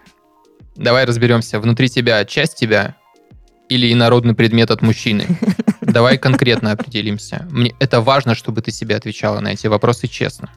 [0.76, 1.58] Давай разберемся.
[1.58, 2.96] Внутри тебя часть тебя
[3.68, 5.26] или инородный предмет от мужчины?
[5.80, 7.46] Давай конкретно определимся.
[7.50, 10.50] Мне это важно, чтобы ты себе отвечала на эти вопросы честно.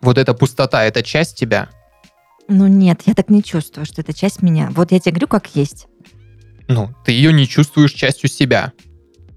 [0.00, 1.68] Вот эта пустота, это часть тебя?
[2.48, 4.70] Ну нет, я так не чувствую, что это часть меня.
[4.74, 5.86] Вот я тебе говорю, как есть.
[6.68, 8.72] Ну, ты ее не чувствуешь частью себя.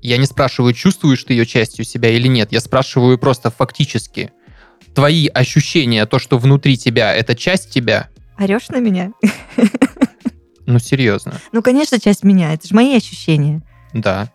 [0.01, 2.51] Я не спрашиваю, чувствуешь ты ее частью себя или нет.
[2.51, 4.31] Я спрашиваю просто фактически.
[4.93, 8.09] Твои ощущения, то, что внутри тебя, это часть тебя?
[8.37, 9.11] Орешь на меня?
[10.69, 11.39] Ну, серьезно.
[11.53, 12.53] Ну, конечно, часть меня.
[12.53, 13.61] Это же мои ощущения.
[13.93, 14.25] Да.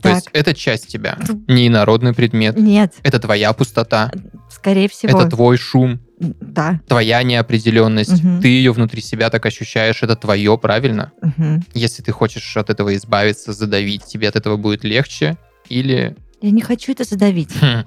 [0.00, 0.14] То Так.
[0.14, 1.18] есть это часть тебя.
[1.46, 2.56] Не инородный предмет.
[2.56, 4.10] Нет, Это твоя пустота.
[4.50, 5.20] скорее всего.
[5.20, 6.80] Это твой шум, Да.
[6.88, 8.24] твоя неопределенность.
[8.24, 8.40] Мгм.
[8.40, 10.02] Ты ее внутри себя так ощущаешь.
[10.02, 11.12] Это твое, правильно?
[11.20, 11.62] Мгм.
[11.74, 15.36] Если ты хочешь от этого избавиться, задавить, тебе от этого будет легче?
[15.68, 17.50] Или Я не хочу это задавить.
[17.60, 17.84] Хм.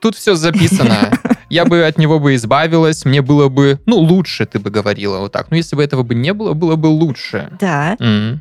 [0.00, 1.10] Тут все записано.
[1.50, 5.32] Я бы от него бы избавилась, мне было бы, ну, лучше, ты бы говорила вот
[5.32, 5.50] так.
[5.50, 7.50] Но если бы этого бы не было, было бы лучше.
[7.60, 7.96] Да.
[7.98, 8.40] М,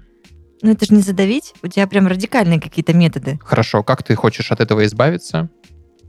[0.62, 1.54] Но это же не задавить.
[1.64, 3.40] У тебя прям радикальные какие-то методы.
[3.44, 5.50] Хорошо, как ты хочешь от этого избавиться?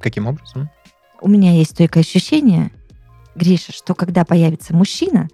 [0.00, 0.68] Каким образом?
[1.22, 2.70] У меня есть стойкое ощущение,
[3.34, 5.28] Гриша, что когда появится мужчина,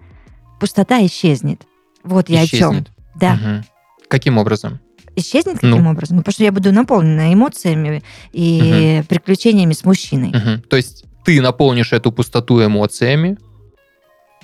[0.59, 1.63] пустота исчезнет.
[2.03, 2.59] Вот я о чем.
[2.73, 2.91] Исчезнет.
[3.15, 3.35] Да.
[3.35, 3.65] Мгм.
[4.07, 4.79] Каким образом?
[5.15, 5.89] Исчезнет каким Ну.
[5.91, 6.17] образом?
[6.17, 10.29] Ну, потому что я буду наполнена эмоциями и приключениями с мужчиной.
[10.29, 10.61] Мгм.
[10.69, 13.37] То есть ты наполнишь эту пустоту эмоциями,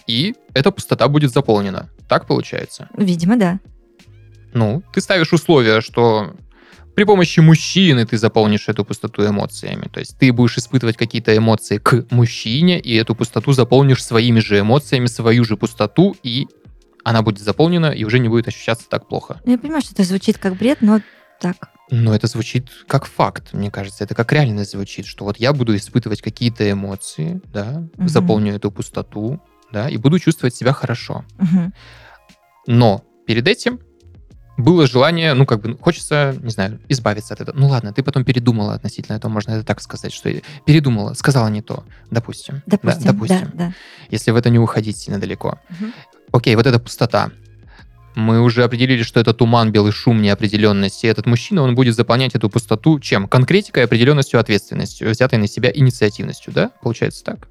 [0.05, 1.89] и эта пустота будет заполнена.
[2.09, 2.89] Так получается?
[2.97, 3.61] Видимо, да.
[4.53, 6.35] Ну, ты ставишь условия, что
[6.93, 9.87] при помощи мужчины ты заполнишь эту пустоту эмоциями.
[9.93, 14.59] То есть ты будешь испытывать какие-то эмоции к мужчине, и эту пустоту заполнишь своими же
[14.59, 16.47] эмоциями, свою же пустоту, и
[17.05, 19.39] она будет заполнена, и уже не будет ощущаться так плохо.
[19.45, 20.99] Ну, Я понимаю, что это звучит как бред, но
[21.43, 21.69] так.
[21.91, 24.03] Но это звучит как факт, мне кажется.
[24.03, 28.07] Это как реальность звучит, что вот я буду испытывать какие-то эмоции, да, Мгм.
[28.07, 29.39] заполню эту пустоту,
[29.71, 31.25] да, и буду чувствовать себя хорошо.
[31.37, 31.73] Мгм.
[32.67, 33.79] Но перед этим
[34.57, 37.57] было желание, ну, как бы, хочется, не знаю, избавиться от этого.
[37.57, 40.31] Ну, ладно, ты потом передумала относительно этого, можно это так сказать, что
[40.65, 42.61] передумала, сказала не то, допустим.
[42.67, 43.51] Да, Допустим, допустим.
[43.53, 43.73] да, да.
[44.09, 45.59] Если в это не уходить сильно далеко.
[45.69, 45.91] Мгм.
[46.31, 47.31] Окей, вот эта пустота.
[48.15, 51.03] Мы уже определили, что это туман, белый шум, неопределенность.
[51.03, 53.27] И этот мужчина, он будет заполнять эту пустоту чем?
[53.27, 56.71] Конкретикой, определенностью, ответственностью, взятой на себя инициативностью, да?
[56.81, 57.47] Получается так?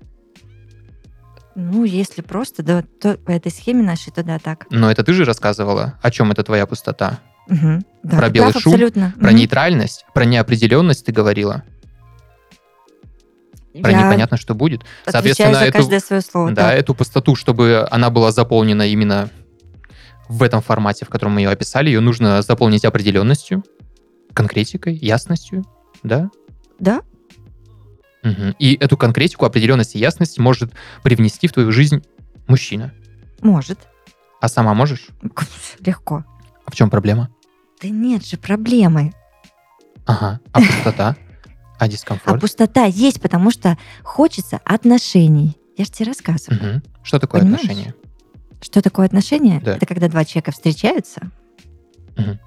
[1.55, 4.67] Ну, если просто, да, то по этой схеме нашей, то да, так.
[4.71, 7.19] Но это ты же рассказывала, о чем это твоя пустота?
[7.49, 7.85] Мгм.
[8.05, 9.13] Да, Про белый прав шум, абсолютно.
[9.19, 9.37] Про Мгм.
[9.37, 11.63] нейтральность, про неопределенность ты говорила,
[13.83, 14.83] про Я непонятно, что будет.
[15.07, 16.51] Соответственно, за эту, каждое свое слово.
[16.53, 16.79] да, так.
[16.79, 19.29] эту пустоту, чтобы она была заполнена именно
[20.29, 23.63] в этом формате, в котором мы ее описали, ее нужно заполнить определенностью,
[24.35, 25.65] конкретикой, ясностью,
[26.03, 26.31] да?
[26.79, 27.03] Да?
[28.23, 28.55] Мгм.
[28.59, 32.03] И эту конкретику, определенность и ясность может привнести в твою жизнь
[32.47, 32.93] мужчина.
[33.41, 33.79] Может.
[34.41, 35.09] А сама можешь?
[35.81, 36.25] Легко.
[36.65, 37.29] А в чем проблема?
[37.83, 39.13] Да нет же проблемы.
[40.07, 40.41] Ага.
[40.53, 41.17] А пустота?
[41.79, 42.41] А А дискомфорт?
[42.41, 45.57] пустота есть, потому что хочется отношений.
[45.77, 46.61] Я же тебе рассказываю.
[46.63, 46.83] Мгм.
[47.03, 47.65] Что такое Понимаешь?
[47.65, 47.95] отношения?
[48.63, 49.61] Что такое отношения?
[49.61, 49.77] Да.
[49.77, 51.21] Это когда два человека встречаются,
[52.17, 52.39] Мгм.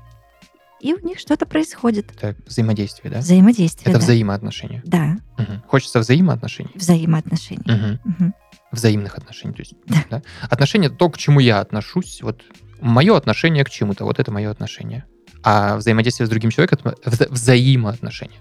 [0.81, 2.11] и у них что-то происходит.
[2.21, 3.19] Это взаимодействие, да?
[3.19, 3.91] Взаимодействие.
[3.91, 4.05] Это да.
[4.05, 4.81] взаимоотношения.
[4.85, 5.61] Да, Мгм.
[5.67, 6.71] Хочется взаимоотношений?
[6.75, 7.63] взаимоотношения.
[7.65, 7.99] Мгм.
[8.05, 8.33] Мгм.
[8.71, 9.53] Взаимных отношений.
[9.53, 10.03] То есть, Да.
[10.09, 10.21] да?
[10.49, 12.21] Отношения то, к чему я отношусь.
[12.21, 12.41] Вот
[12.81, 14.05] мое отношение к чему-то.
[14.05, 15.05] Вот это мое отношение.
[15.43, 18.39] А взаимодействие с другим человеком это вза- взаимоотношения.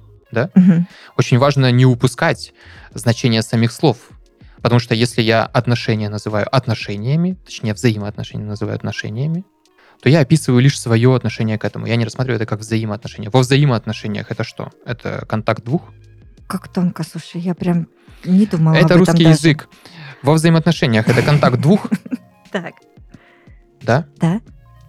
[0.55, 0.89] Мгм.
[1.17, 2.53] Очень важно не упускать
[2.93, 3.99] значение самих слов.
[4.65, 9.45] Потому что если я отношения называю отношениями, точнее взаимоотношения называю отношениями,
[10.01, 11.85] то я описываю лишь свое отношение к этому.
[11.85, 13.29] Я не рассматриваю это как взаимоотношения.
[13.29, 14.71] Во взаимоотношениях это что?
[14.87, 15.93] Это контакт двух?
[16.47, 17.89] Как тонко, слушай, я прям
[18.25, 19.37] не думала об это этом русский даже.
[19.37, 19.69] язык.
[20.23, 21.87] Во взаимоотношениях это контакт двух,
[22.51, 22.73] Так,
[23.83, 24.07] да?
[24.17, 24.41] да.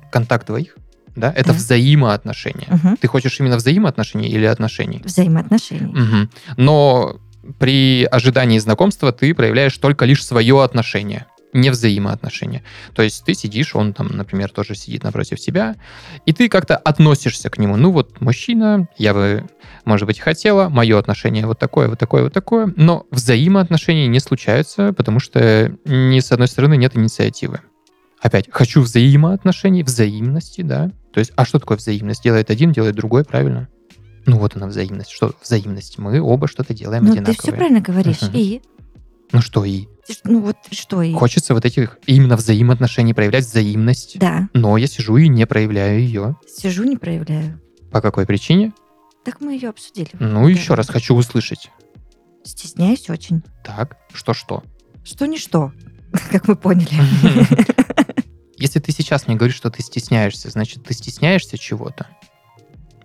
[0.10, 0.78] Контакт двоих,
[1.18, 1.34] да?
[1.36, 1.54] Это Да.
[1.54, 2.96] взаимоотношения.
[3.02, 5.02] Ты хочешь именно взаимоотношений или отношений?
[5.04, 5.88] Взаимоотношения.
[5.88, 6.30] Мгм.
[6.56, 7.18] Но
[7.60, 12.64] при ожидании знакомства ты проявляешь только лишь свое отношение, не взаимоотношения.
[12.94, 15.76] То есть ты сидишь, он там, например, тоже сидит напротив тебя,
[16.26, 17.78] и ты как-то относишься к нему.
[17.78, 19.46] Ну вот, мужчина, я бы,
[19.86, 24.94] может быть, хотела, мое отношение вот такое, вот такое, вот такое, но взаимоотношения не случаются,
[24.94, 27.62] потому что ни с одной стороны нет инициативы.
[28.22, 30.92] Опять, хочу взаимоотношений, взаимности, да.
[31.14, 32.24] То есть, а что такое взаимность?
[32.24, 33.70] Делает один, делает другой, правильно?
[34.26, 35.12] Ну вот она взаимность.
[35.12, 35.98] Что взаимность?
[35.98, 37.36] Мы оба что-то делаем Ну, ты одинаковое.
[37.42, 38.22] все правильно говоришь.
[38.22, 38.32] Мгм.
[38.36, 38.62] И?
[39.32, 39.88] Ну что и?
[40.08, 41.14] Ты Ну вот что и?
[41.14, 44.18] Хочется вот этих именно взаимоотношений проявлять взаимность.
[44.20, 46.36] Да, Но я сижу и не проявляю ее.
[46.48, 47.60] сижу, не проявляю.
[47.92, 48.74] По какой причине?
[49.24, 50.10] Так мы ее обсудили.
[50.20, 50.50] Ну, Да.
[50.50, 51.72] еще раз хочу услышать.
[52.44, 53.42] Стесняюсь очень.
[53.64, 54.64] Так, что-что?
[55.04, 55.72] Что не что,
[56.32, 56.90] как мы поняли.
[58.58, 62.08] Если ты сейчас мне говоришь, что ты стесняешься, значит, ты стесняешься чего-то?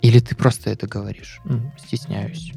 [0.03, 1.41] Или ты просто это говоришь?
[1.45, 2.53] «М, Стесняюсь.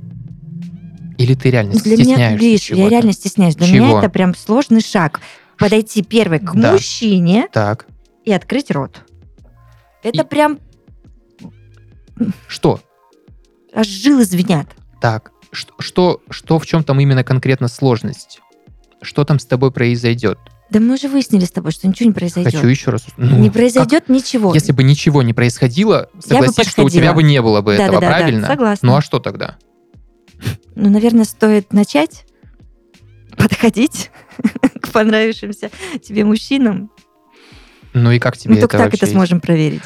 [1.18, 2.84] Или ты реально Для меня, стесняешься видишь, чего-то?
[2.84, 3.56] я реально стесняюсь.
[3.56, 3.86] Для Чего?
[3.88, 5.20] меня это прям сложный шаг.
[5.58, 6.72] Подойти первой к Да.
[6.74, 7.86] мужчине Так,
[8.26, 9.04] и открыть рот.
[10.02, 10.60] Это И- прям
[12.48, 12.80] что?
[13.74, 14.68] аж жилы звенят.
[15.02, 18.40] Так, ш- что, что в чем там именно конкретно сложность?
[19.02, 20.40] Что там с тобой произойдет?
[20.74, 22.56] Да мы уже выяснили с тобой, что ничего не произойдет.
[22.56, 23.06] Хочу еще раз.
[23.18, 23.54] Ну, не как?
[23.54, 24.56] произойдет ничего.
[24.56, 28.18] Если бы ничего не происходило, согласись, что у тебя бы не было бы этого, Да-да-да-да,
[28.18, 28.48] правильно?
[28.48, 28.90] согласна.
[28.90, 29.58] Ну а что тогда?
[30.74, 32.26] Ну, наверное, стоит начать
[33.38, 34.10] подходить
[34.82, 35.70] к понравившимся
[36.02, 36.90] тебе мужчинам.
[37.94, 39.84] Ну и как тебе только это так это вообще- сможем проверить.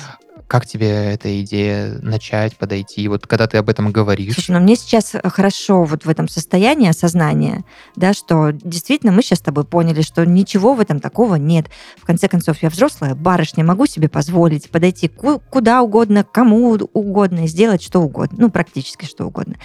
[0.48, 3.08] Как тебе эта идея начать, подойти?
[3.10, 6.30] Вот когда ты об этом говоришь, Слушай, ну мне сейчас э, хорошо вот в этом
[6.30, 7.66] состоянии осознания,
[7.98, 11.66] да, что действительно мы сейчас с тобой поняли, что ничего в этом такого нет.
[11.98, 17.46] В конце концов, я взрослая барышня, могу себе позволить подойти ку- куда угодно, кому угодно,
[17.48, 19.56] сделать что угодно, ну, практически что угодно.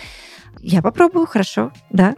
[0.61, 2.17] Я попробую, хорошо, да,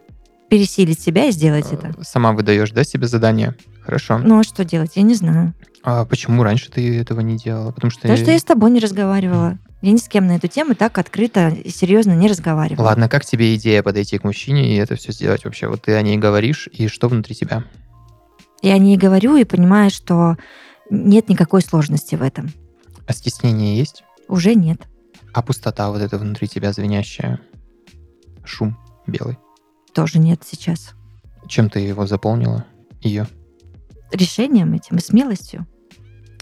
[0.48, 1.88] пересилить себя и сделать это.
[1.88, 3.54] э, сама выдаешь, да, себе задание?
[3.84, 4.18] Хорошо.
[4.18, 5.54] Ну, а что делать, я не знаю.
[5.82, 7.70] А почему раньше ты этого не делала?
[7.70, 8.02] Потому что...
[8.02, 9.58] Потому что я с тобой не разговаривала.
[9.82, 12.86] Я ни с кем на эту тему так открыто и серьезно не разговаривала.
[12.86, 15.68] Ладно, как тебе идея подойти к мужчине и это все сделать вообще?
[15.68, 17.64] Вот ты о ней говоришь, и что внутри тебя?
[18.62, 20.38] Я о ней говорю и понимаю, что
[20.88, 22.50] нет никакой сложности в этом.
[23.06, 24.04] А стеснение есть?
[24.26, 24.80] Уже нет.
[25.34, 27.40] А пустота вот эта внутри тебя звенящая?
[28.42, 29.36] Шум белый.
[29.92, 30.94] Тоже нет сейчас.
[31.46, 32.64] Чем ты его заполнила?
[33.02, 33.26] Ее?
[34.12, 35.66] Решением этим и смелостью.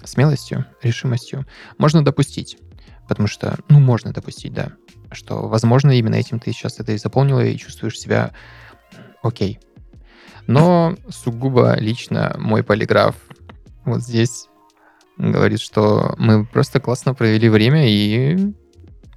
[0.05, 1.47] Смелостью, решимостью.
[1.79, 2.59] Можно допустить.
[3.09, 4.73] Потому что, ну, можно допустить, да.
[5.11, 8.33] Что, возможно, именно этим ты сейчас это и заполнила, и чувствуешь себя
[9.23, 9.61] окей.
[10.47, 13.15] Но сугубо лично мой полиграф
[13.85, 14.49] вот здесь
[15.17, 18.53] говорит, что мы просто классно провели время и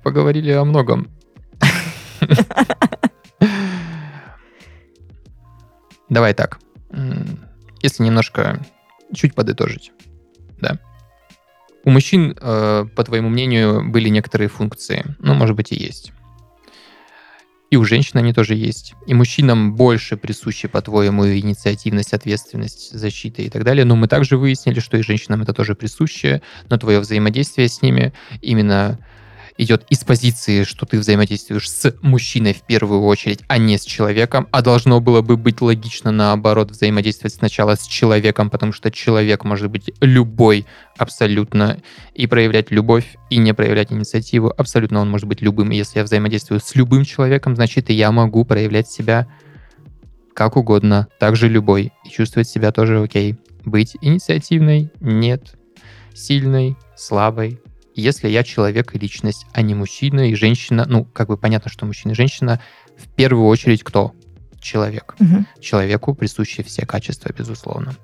[0.04, 1.10] поговорили о многом.
[6.10, 6.60] Давай так.
[7.86, 8.66] Если немножко
[9.14, 9.92] чуть подытожить,
[10.60, 10.80] да.
[11.84, 15.06] У мужчин, э, по твоему мнению, были некоторые функции.
[15.20, 16.12] Ну, может быть, и есть.
[17.70, 18.96] И у женщин они тоже есть.
[19.06, 23.86] И мужчинам больше присущи, по-твоему, инициативность, ответственность, защита и так далее.
[23.86, 28.14] Но мы также выяснили, что и женщинам это тоже присуще, но твое взаимодействие с ними
[28.42, 28.98] именно
[29.58, 34.47] идет из позиции, что ты взаимодействуешь с мужчиной в первую очередь, а не с человеком,
[34.51, 39.70] а должно было бы быть логично наоборот взаимодействовать сначала с человеком, потому что человек может
[39.70, 40.66] быть любой
[40.97, 41.82] абсолютно,
[42.14, 45.72] и проявлять любовь, и не проявлять инициативу, абсолютно он может быть любым.
[45.72, 49.28] И если я взаимодействую с любым человеком, значит, и я могу проявлять себя
[50.34, 53.38] как угодно, также любой, и чувствовать себя тоже окей.
[53.64, 54.91] Быть инициативной?
[54.99, 55.56] Нет.
[56.14, 56.76] Сильной?
[56.95, 57.60] Слабой?
[57.96, 61.86] Если я человек и личность, а не мужчина и женщина, ну, как бы понятно, что
[61.86, 62.62] мужчина и женщина,
[62.98, 64.14] в первую очередь кто?
[64.60, 65.16] Человек.
[65.20, 65.48] Мгм.
[65.62, 67.96] Человеку присущи все качества, безусловно.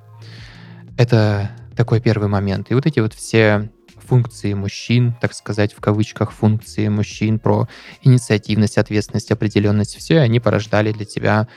[0.98, 2.72] Это такой первый момент.
[2.72, 7.68] И вот эти вот все функции мужчин, так сказать, в кавычках, функции мужчин про
[8.02, 11.48] инициативность, ответственность, определенность, все они порождали для тебя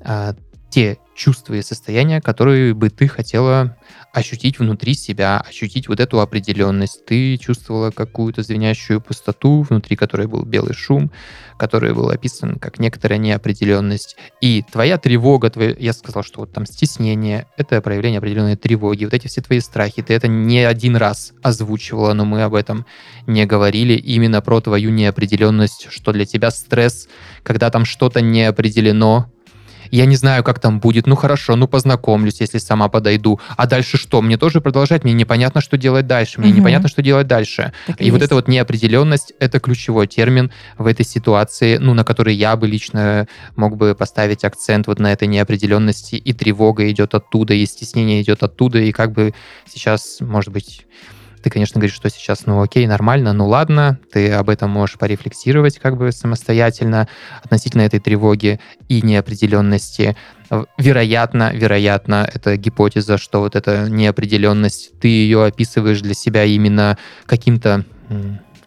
[0.00, 0.34] а,
[0.70, 3.76] те чувства и состояния, которые бы ты хотела
[4.12, 7.04] ощутить внутри себя, ощутить вот эту определенность.
[7.04, 11.10] Ты чувствовала какую-то звенящую пустоту, внутри которой был белый шум,
[11.58, 14.16] который был описан как некоторая неопределенность.
[14.40, 19.04] И твоя тревога, твоя, я сказал, что вот там стеснение, это проявление определенной тревоги.
[19.04, 22.86] Вот эти все твои страхи, ты это не один раз озвучивала, но мы об этом
[23.26, 23.94] не говорили.
[23.94, 27.08] Именно про твою неопределенность, что для тебя стресс,
[27.42, 29.30] когда там что-то не определено,
[29.90, 33.40] я не знаю, как там будет, ну хорошо, ну познакомлюсь, если сама подойду.
[33.56, 34.22] А дальше что?
[34.22, 36.58] Мне тоже продолжать, мне непонятно, что делать дальше, мне Мгм.
[36.60, 37.72] непонятно, что делать дальше.
[37.86, 38.26] Так И вот есть.
[38.26, 43.26] эта вот неопределенность— это ключевой термин в этой ситуации, ну, на который я бы лично
[43.56, 48.42] мог бы поставить акцент вот на этой неопределенности, и тревога идет оттуда, и стеснение идет
[48.42, 49.34] оттуда, и как бы
[49.66, 50.86] сейчас, может быть,
[51.42, 55.78] ты, конечно, говоришь, что сейчас, ну, окей, нормально, ну, ладно, ты об этом можешь порефлексировать
[55.78, 57.08] как бы самостоятельно
[57.42, 60.16] относительно этой тревоги и неопределенности.
[60.78, 67.84] Вероятно, вероятно, это гипотеза, что вот эта неопределенность, ты ее описываешь для себя именно каким-то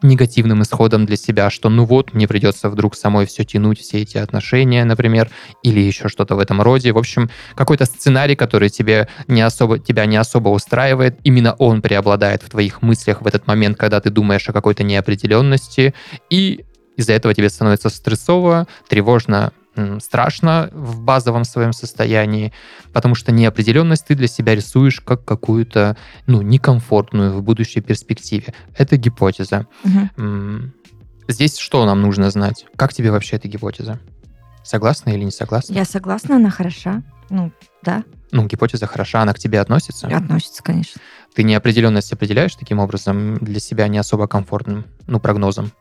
[0.02, 4.18] негативным исходом для себя, что ну вот, мне придется вдруг самой все тянуть, все эти
[4.18, 5.30] отношения, например,
[5.64, 6.92] или еще что-то в этом роде.
[6.92, 12.44] В общем, какой-то сценарий, который тебе не особо, тебя не особо устраивает, именно он преобладает
[12.44, 15.94] в твоих мыслях в этот момент, когда ты думаешь о какой-то неопределенности,
[16.30, 16.66] и
[16.98, 19.54] из-за этого тебе становится стрессово, тревожно,
[20.00, 22.52] страшно в базовом своем состоянии,
[22.94, 25.96] потому что неопределенность ты для себя рисуешь как какую-то,
[26.28, 28.54] ну, некомфортную в будущей перспективе.
[28.78, 29.68] Это гипотеза.
[30.18, 30.74] М,
[31.28, 32.66] Здесь что нам нужно знать?
[32.76, 34.00] Как тебе вообще эта гипотеза?
[34.64, 35.74] Согласна или не согласна?
[35.74, 37.04] Я согласна, она хороша.
[37.30, 37.52] Ну,
[37.84, 38.04] да,
[38.34, 40.08] Ну, гипотеза хороша, она к тебе относится.
[40.08, 41.00] относится, конечно.
[41.34, 45.72] Ты неопределенность определяешь таким образом для себя не особо комфортным, ну, прогнозом.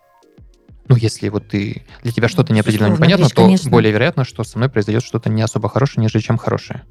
[0.90, 3.70] Ну, если вот ты для тебя что-то неопределенно Безусловно, непонятно, видишь, то конечно.
[3.70, 6.82] более вероятно, что со мной произойдет что-то не особо хорошее, нежели чем хорошее.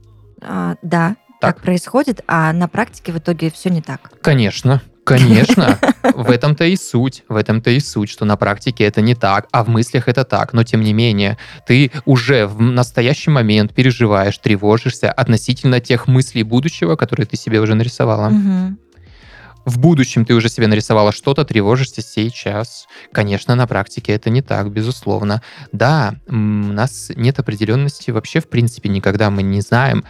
[0.42, 1.56] А, да, Так.
[1.56, 4.12] так происходит, а на практике в итоге все не так.
[4.22, 5.78] Конечно, конечно.
[6.02, 7.26] В этом-то и суть.
[7.28, 10.54] В этом-то и суть, что на практике это не так, а в мыслях это так.
[10.54, 11.38] Но тем не менее,
[11.68, 17.76] ты уже в настоящий момент переживаешь, тревожишься относительно тех мыслей будущего, которые ты себе уже
[17.76, 18.30] нарисовала.
[18.30, 18.80] Мгм.
[19.70, 22.88] В будущем ты уже себе нарисовала что-то, тревожишься сейчас.
[23.12, 25.44] Конечно, на практике это не так, безусловно.
[25.72, 30.06] Да, у нас нет определенности вообще, в принципе, никогда мы не знаем,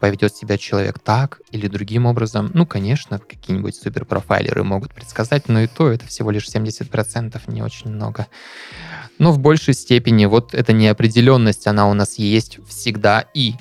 [0.00, 2.50] поведет себя человек так или другим образом.
[2.54, 7.90] Ну, конечно, какие-нибудь суперпрофайлеры могут предсказать, но и то это всего лишь 70%, не очень
[7.90, 8.28] много.
[9.18, 13.26] Но в большей степени вот эта неопределенность, она у нас есть всегда.
[13.34, 13.56] И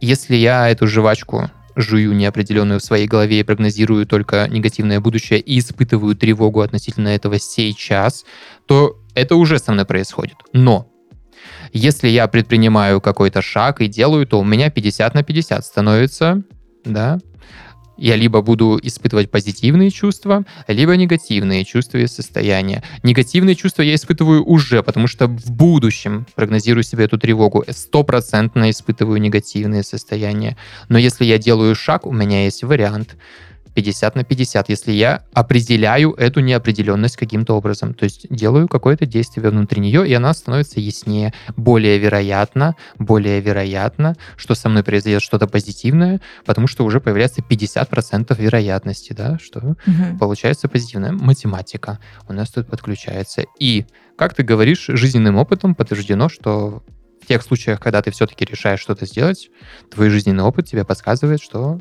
[0.00, 5.58] если я эту жвачку жую неопределенную в своей голове и прогнозирую только негативное будущее и
[5.58, 8.24] испытываю тревогу относительно этого сейчас,
[8.66, 10.36] то это уже со мной происходит.
[10.52, 10.90] Но
[11.72, 16.42] если я предпринимаю какой-то шаг и делаю, то у меня 50 на 50 становится,
[16.84, 17.18] да,
[17.96, 22.82] я либо буду испытывать позитивные чувства, либо негативные чувства и состояния.
[23.02, 29.20] Негативные чувства я испытываю уже, потому что в будущем прогнозирую себе эту тревогу, стопроцентно испытываю
[29.20, 30.56] негативные состояния.
[30.88, 33.16] Но если я делаю шаг, у меня есть вариант
[33.76, 37.92] 50 на 50, если я определяю эту неопределенность каким-то образом.
[37.92, 41.34] То есть делаю какое-то действие внутри нее, и она становится яснее.
[41.56, 48.34] Более вероятно, более вероятно, что со мной произойдет что-то позитивное, потому что уже появляется 50%
[48.38, 50.18] вероятности, да, что Мгм.
[50.18, 51.98] получается позитивная математика
[52.28, 53.44] у нас тут подключается.
[53.60, 53.84] И,
[54.16, 56.82] как ты говоришь, жизненным опытом подтверждено, что
[57.22, 59.50] в тех случаях, когда ты все-таки решаешь что-то сделать,
[59.90, 61.78] твой жизненный опыт тебе подсказывает, что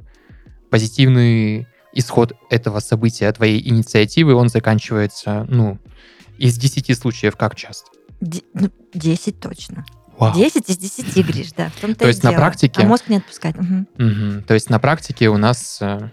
[0.70, 5.80] позитивный исход этого события, твоей инициативы, он заканчивается, ну,
[6.38, 7.90] из 10 случаев как часто?
[8.22, 9.86] Ну, 10 точно.
[10.18, 10.34] Вау.
[10.36, 11.70] 10 из 10, Гриш, да.
[11.76, 12.40] В том-то То есть на дело.
[12.42, 13.56] практике- А мозг не отпускать.
[13.58, 13.88] Мгм.
[13.98, 14.44] Мгм.
[14.44, 16.10] То есть на практике у нас э,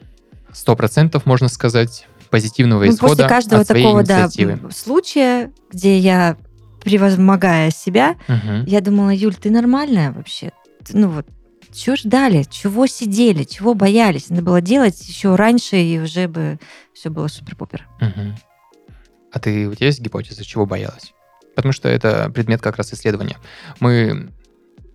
[0.53, 4.53] 100% можно сказать позитивного Ну, исхода после каждого от своей такого, да, инициативы.
[4.53, 6.37] м, случая, где я,
[6.83, 8.65] превозмогая себя, Мгм.
[8.67, 10.51] я думала, Юль, ты нормальная вообще?
[10.93, 11.27] Ну вот,
[11.73, 14.29] чего ждали, чего сидели, чего боялись?
[14.31, 16.59] Надо было делать еще раньше, и уже бы
[16.95, 17.89] все было супер-пупер.
[18.01, 18.37] Мгм.
[19.33, 21.13] А ты, у тебя есть гипотеза, чего боялась?
[21.57, 23.39] Потому что это предмет как раз исследования.
[23.81, 24.31] Мы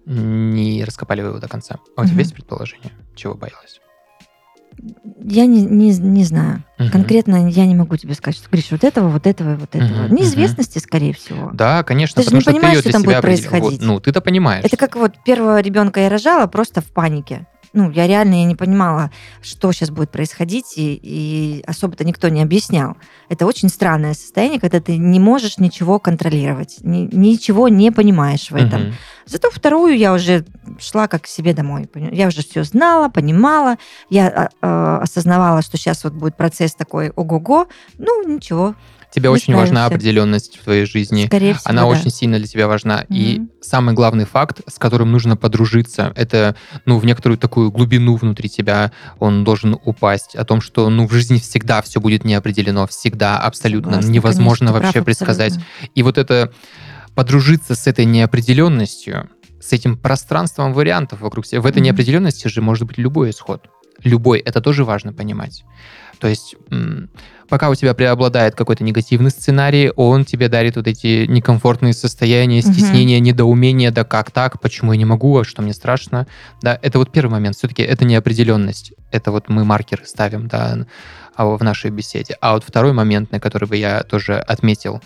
[0.06, 1.80] не раскопали его до конца.
[1.96, 2.20] А у тебя Мгм.
[2.20, 3.80] есть предположение, чего боялась?
[5.24, 6.64] Я не, не, не знаю.
[6.78, 6.92] Мгм.
[6.92, 10.06] Конкретно я не могу тебе сказать, что, Гриш, вот этого, вот этого, и вот этого.
[10.06, 11.50] Мгм, Неизвестности, скорее всего.
[11.54, 13.50] Да, конечно, Ты же не что понимаешь, что там будет определил.
[13.50, 13.82] Вот, происходить.
[13.82, 14.64] ну, ты-то понимаешь.
[14.66, 17.48] Это как вот первого ребенка я рожала просто в панике.
[17.78, 22.42] Ну, я реально я не понимала, что сейчас будет происходить, и, и особо-то никто не
[22.42, 22.98] объяснял.
[23.30, 28.56] Это очень странное состояние, когда ты не можешь ничего контролировать, ни- ничего не понимаешь в
[28.56, 28.82] этом.
[28.82, 28.94] Мгм.
[29.28, 30.44] Зато вторую я уже
[30.80, 31.88] шла как к себе домой.
[31.94, 33.76] Я уже все знала, понимала,
[34.10, 37.68] я а, осознавала, что сейчас вот будет процесс такой ого-го.
[38.00, 38.74] Ну, ничего,
[39.14, 39.96] Тебе не очень важна справишься.
[39.96, 41.26] определенность в твоей жизни.
[41.28, 41.88] скорее всего, Она да.
[41.88, 43.06] очень сильно для тебя важна.
[43.10, 43.50] И Мгм.
[43.62, 46.56] самый главный факт, с которым нужно подружиться, это,
[46.86, 50.36] ну, в некоторую такую глубину внутри тебя он должен упасть.
[50.36, 54.86] О том, что, ну, в жизни всегда все будет неопределено, всегда, абсолютно Согласна, невозможно конечно,
[54.86, 55.54] вообще предсказать.
[55.54, 55.90] абсолютно.
[55.96, 56.52] И вот это
[57.16, 59.30] подружиться с этой неопределенностью,
[59.60, 61.86] с этим пространством вариантов вокруг себя, в этой Мгм.
[61.86, 63.68] неопределенности же может быть любой исход.
[64.04, 65.64] Любой, это тоже важно понимать.
[66.20, 66.56] То есть,
[67.50, 73.20] пока у тебя преобладает какой-то негативный сценарий, он тебе дарит вот эти некомфортные состояния, стеснения,
[73.20, 76.28] недоумения, да как так, почему я не могу, а что мне страшно.
[76.62, 77.56] Да, это вот первый момент.
[77.56, 78.94] Все-таки это неопределенность.
[79.12, 80.86] Это вот мы маркеры ставим, да,
[81.36, 82.36] а в нашей беседе.
[82.42, 85.02] А вот второй момент, на который бы я тоже отметил,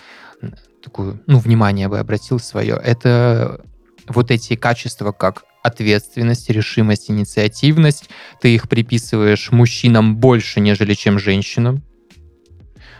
[0.81, 3.61] такую, ну, внимание бы обратил свое, это
[4.07, 8.09] вот эти качества, как ответственность, решимость, инициативность.
[8.41, 11.83] Ты их приписываешь мужчинам больше, нежели чем женщинам.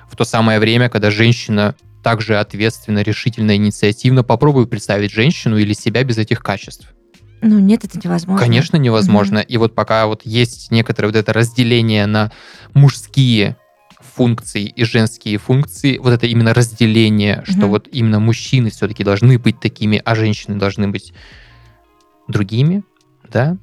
[0.10, 4.24] В то самое время, когда женщина также ответственно, решительно, инициативно.
[4.24, 6.94] Попробуй представить женщину или себя без этих качеств.
[7.42, 8.44] Ну, нет, это невозможно.
[8.44, 9.40] Конечно, невозможно.
[9.40, 12.32] И вот пока вот есть некоторое вот это разделение на
[12.74, 13.58] мужские
[14.00, 17.70] функции и женские функции, вот это именно разделение, что Мгм.
[17.70, 21.14] вот именно мужчины все-таки должны быть такими, а женщины должны быть
[22.28, 22.84] другими,
[23.32, 23.58] да,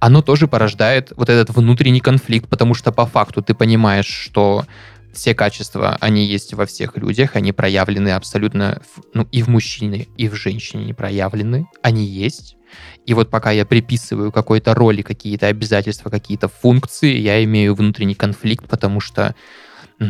[0.00, 4.64] оно тоже порождает вот этот внутренний конфликт, потому что по факту ты понимаешь, что
[5.12, 8.82] все качества, они есть во всех людях, они проявлены абсолютно,
[9.14, 12.56] ну, и в мужчине, и в женщине они проявлены, они есть.
[13.04, 18.66] И вот пока я приписываю какой-то роли, какие-то обязательства, какие-то функции, я имею внутренний конфликт,
[18.68, 19.34] потому что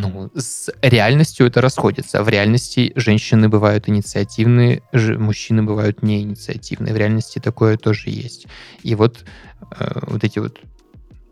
[0.00, 2.22] ну, с реальностью это расходится.
[2.22, 6.94] В реальности женщины бывают инициативные, мужчины бывают не инициативные.
[6.94, 8.46] В реальности такое тоже есть.
[8.82, 9.24] И вот
[9.78, 10.58] э, вот эти вот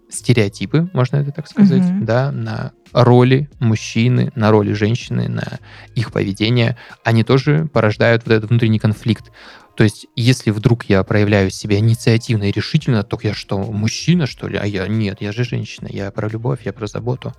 [0.09, 2.05] стереотипы, можно это так сказать, Мгм.
[2.05, 5.61] да, на роли мужчины, на роли женщины, на
[5.95, 9.31] их поведение, они тоже порождают вот этот внутренний конфликт.
[9.77, 14.49] То есть, если вдруг я проявляю себя инициативно и решительно, то я что, мужчина, что
[14.49, 14.59] ли?
[14.59, 17.33] А я нет, я же женщина, я про любовь, я про заботу.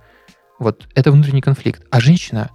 [0.58, 1.82] Вот это внутренний конфликт.
[1.90, 2.50] А женщина,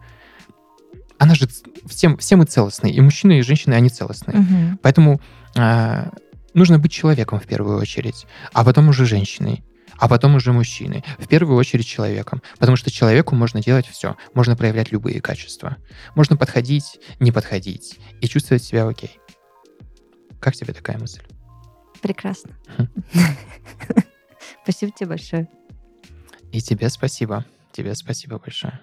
[1.18, 1.48] она же
[1.88, 2.94] всем, все мы целостные.
[2.94, 4.38] И мужчины, и женщины, они целостные.
[4.38, 4.80] Мгм.
[4.82, 5.22] Поэтому
[5.56, 6.12] а,
[6.54, 9.64] нужно быть человеком в первую очередь, а потом уже женщиной,
[9.98, 11.04] а потом уже мужчиной.
[11.18, 12.42] В первую очередь человеком.
[12.60, 14.16] Потому что человеку можно делать все.
[14.34, 15.78] Можно проявлять любые качества.
[16.16, 19.20] Можно подходить, не подходить и чувствовать себя окей.
[20.40, 21.24] Как тебе такая мысль?
[22.02, 22.52] Прекрасно.
[22.78, 22.88] Хм.
[24.64, 25.50] Спасибо тебе большое.
[26.52, 27.46] И тебе спасибо.
[27.78, 28.80] Тебе спасибо большое.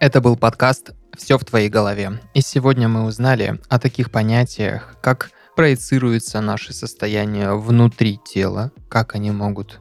[0.00, 2.18] Это был подкаст «Все в твоей голове».
[2.32, 9.30] И сегодня мы узнали о таких понятиях, как проецируется наше состояние внутри тела, как они
[9.30, 9.80] могут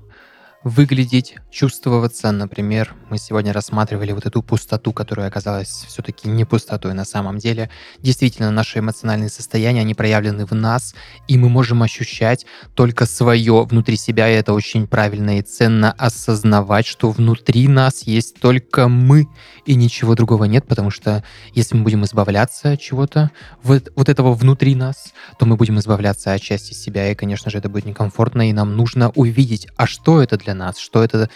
[0.65, 2.31] выглядеть, чувствоваться.
[2.31, 7.69] Например, мы сегодня рассматривали вот эту пустоту, которая оказалась все-таки не пустотой на самом деле.
[7.99, 10.95] Действительно, наши эмоциональные состояния, они проявлены в нас,
[11.27, 16.87] и мы можем ощущать только свое внутри себя, и это очень правильно и ценно осознавать,
[16.87, 19.27] что внутри нас есть только мы,
[19.67, 23.29] и ничего другого нет, потому что если мы будем избавляться от чего-то,
[23.61, 27.59] вот, вот этого внутри нас, то мы будем избавляться от части себя, и, конечно же,
[27.59, 31.29] это будет некомфортно, и нам нужно увидеть, а что это для нас, что это,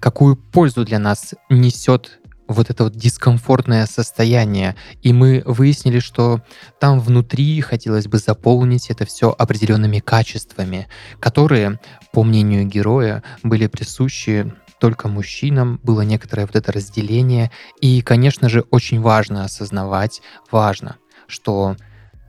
[0.00, 4.76] какую пользу для нас несет вот это вот дискомфортное состояние.
[5.02, 6.42] И мы выяснили, что
[6.80, 10.88] там внутри хотелось бы заполнить это все определенными качествами,
[11.18, 11.80] которые,
[12.12, 17.50] по мнению героя, были присущи только мужчинам, было некоторое вот это разделение.
[17.80, 20.96] И, конечно же, очень важно осознавать, важно,
[21.28, 21.76] что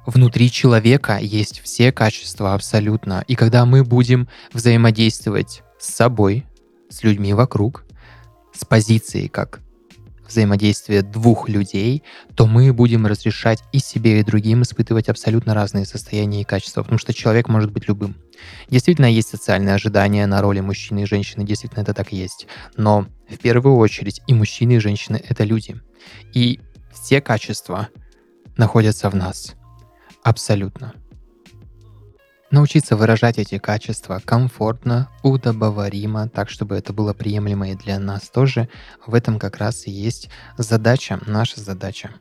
[0.06, 3.24] внутри человека есть все качества абсолютно.
[3.28, 6.46] И когда мы будем взаимодействовать с собой,
[6.90, 7.84] с людьми вокруг,
[8.54, 9.60] с позицией как
[10.26, 12.04] взаимодействие двух людей,
[12.36, 16.98] то мы будем разрешать и себе, и другим испытывать абсолютно разные состояния и качества, потому
[16.98, 18.16] что человек может быть любым.
[18.70, 22.48] Действительно, есть социальные ожидания на роли мужчины и женщины, действительно это так есть.
[22.78, 25.76] Но в первую очередь и мужчины, и женщины— это люди.
[26.34, 26.62] И
[26.94, 27.90] все качества
[28.56, 29.54] находятся в нас.
[30.24, 30.94] Абсолютно.
[32.54, 38.70] Научиться выражать эти качества комфортно, удобоваримо, так, чтобы это было приемлемо и для нас тоже.
[39.08, 42.12] В этом как раз и есть задача, наша задача.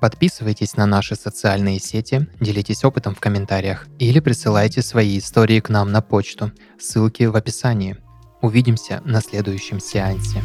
[0.00, 5.90] Подписывайтесь на наши социальные сети, делитесь опытом в комментариях или присылайте свои истории к нам
[5.90, 6.52] на почту.
[6.78, 7.96] Ссылки в описании.
[8.42, 10.40] Увидимся на следующем сеансе.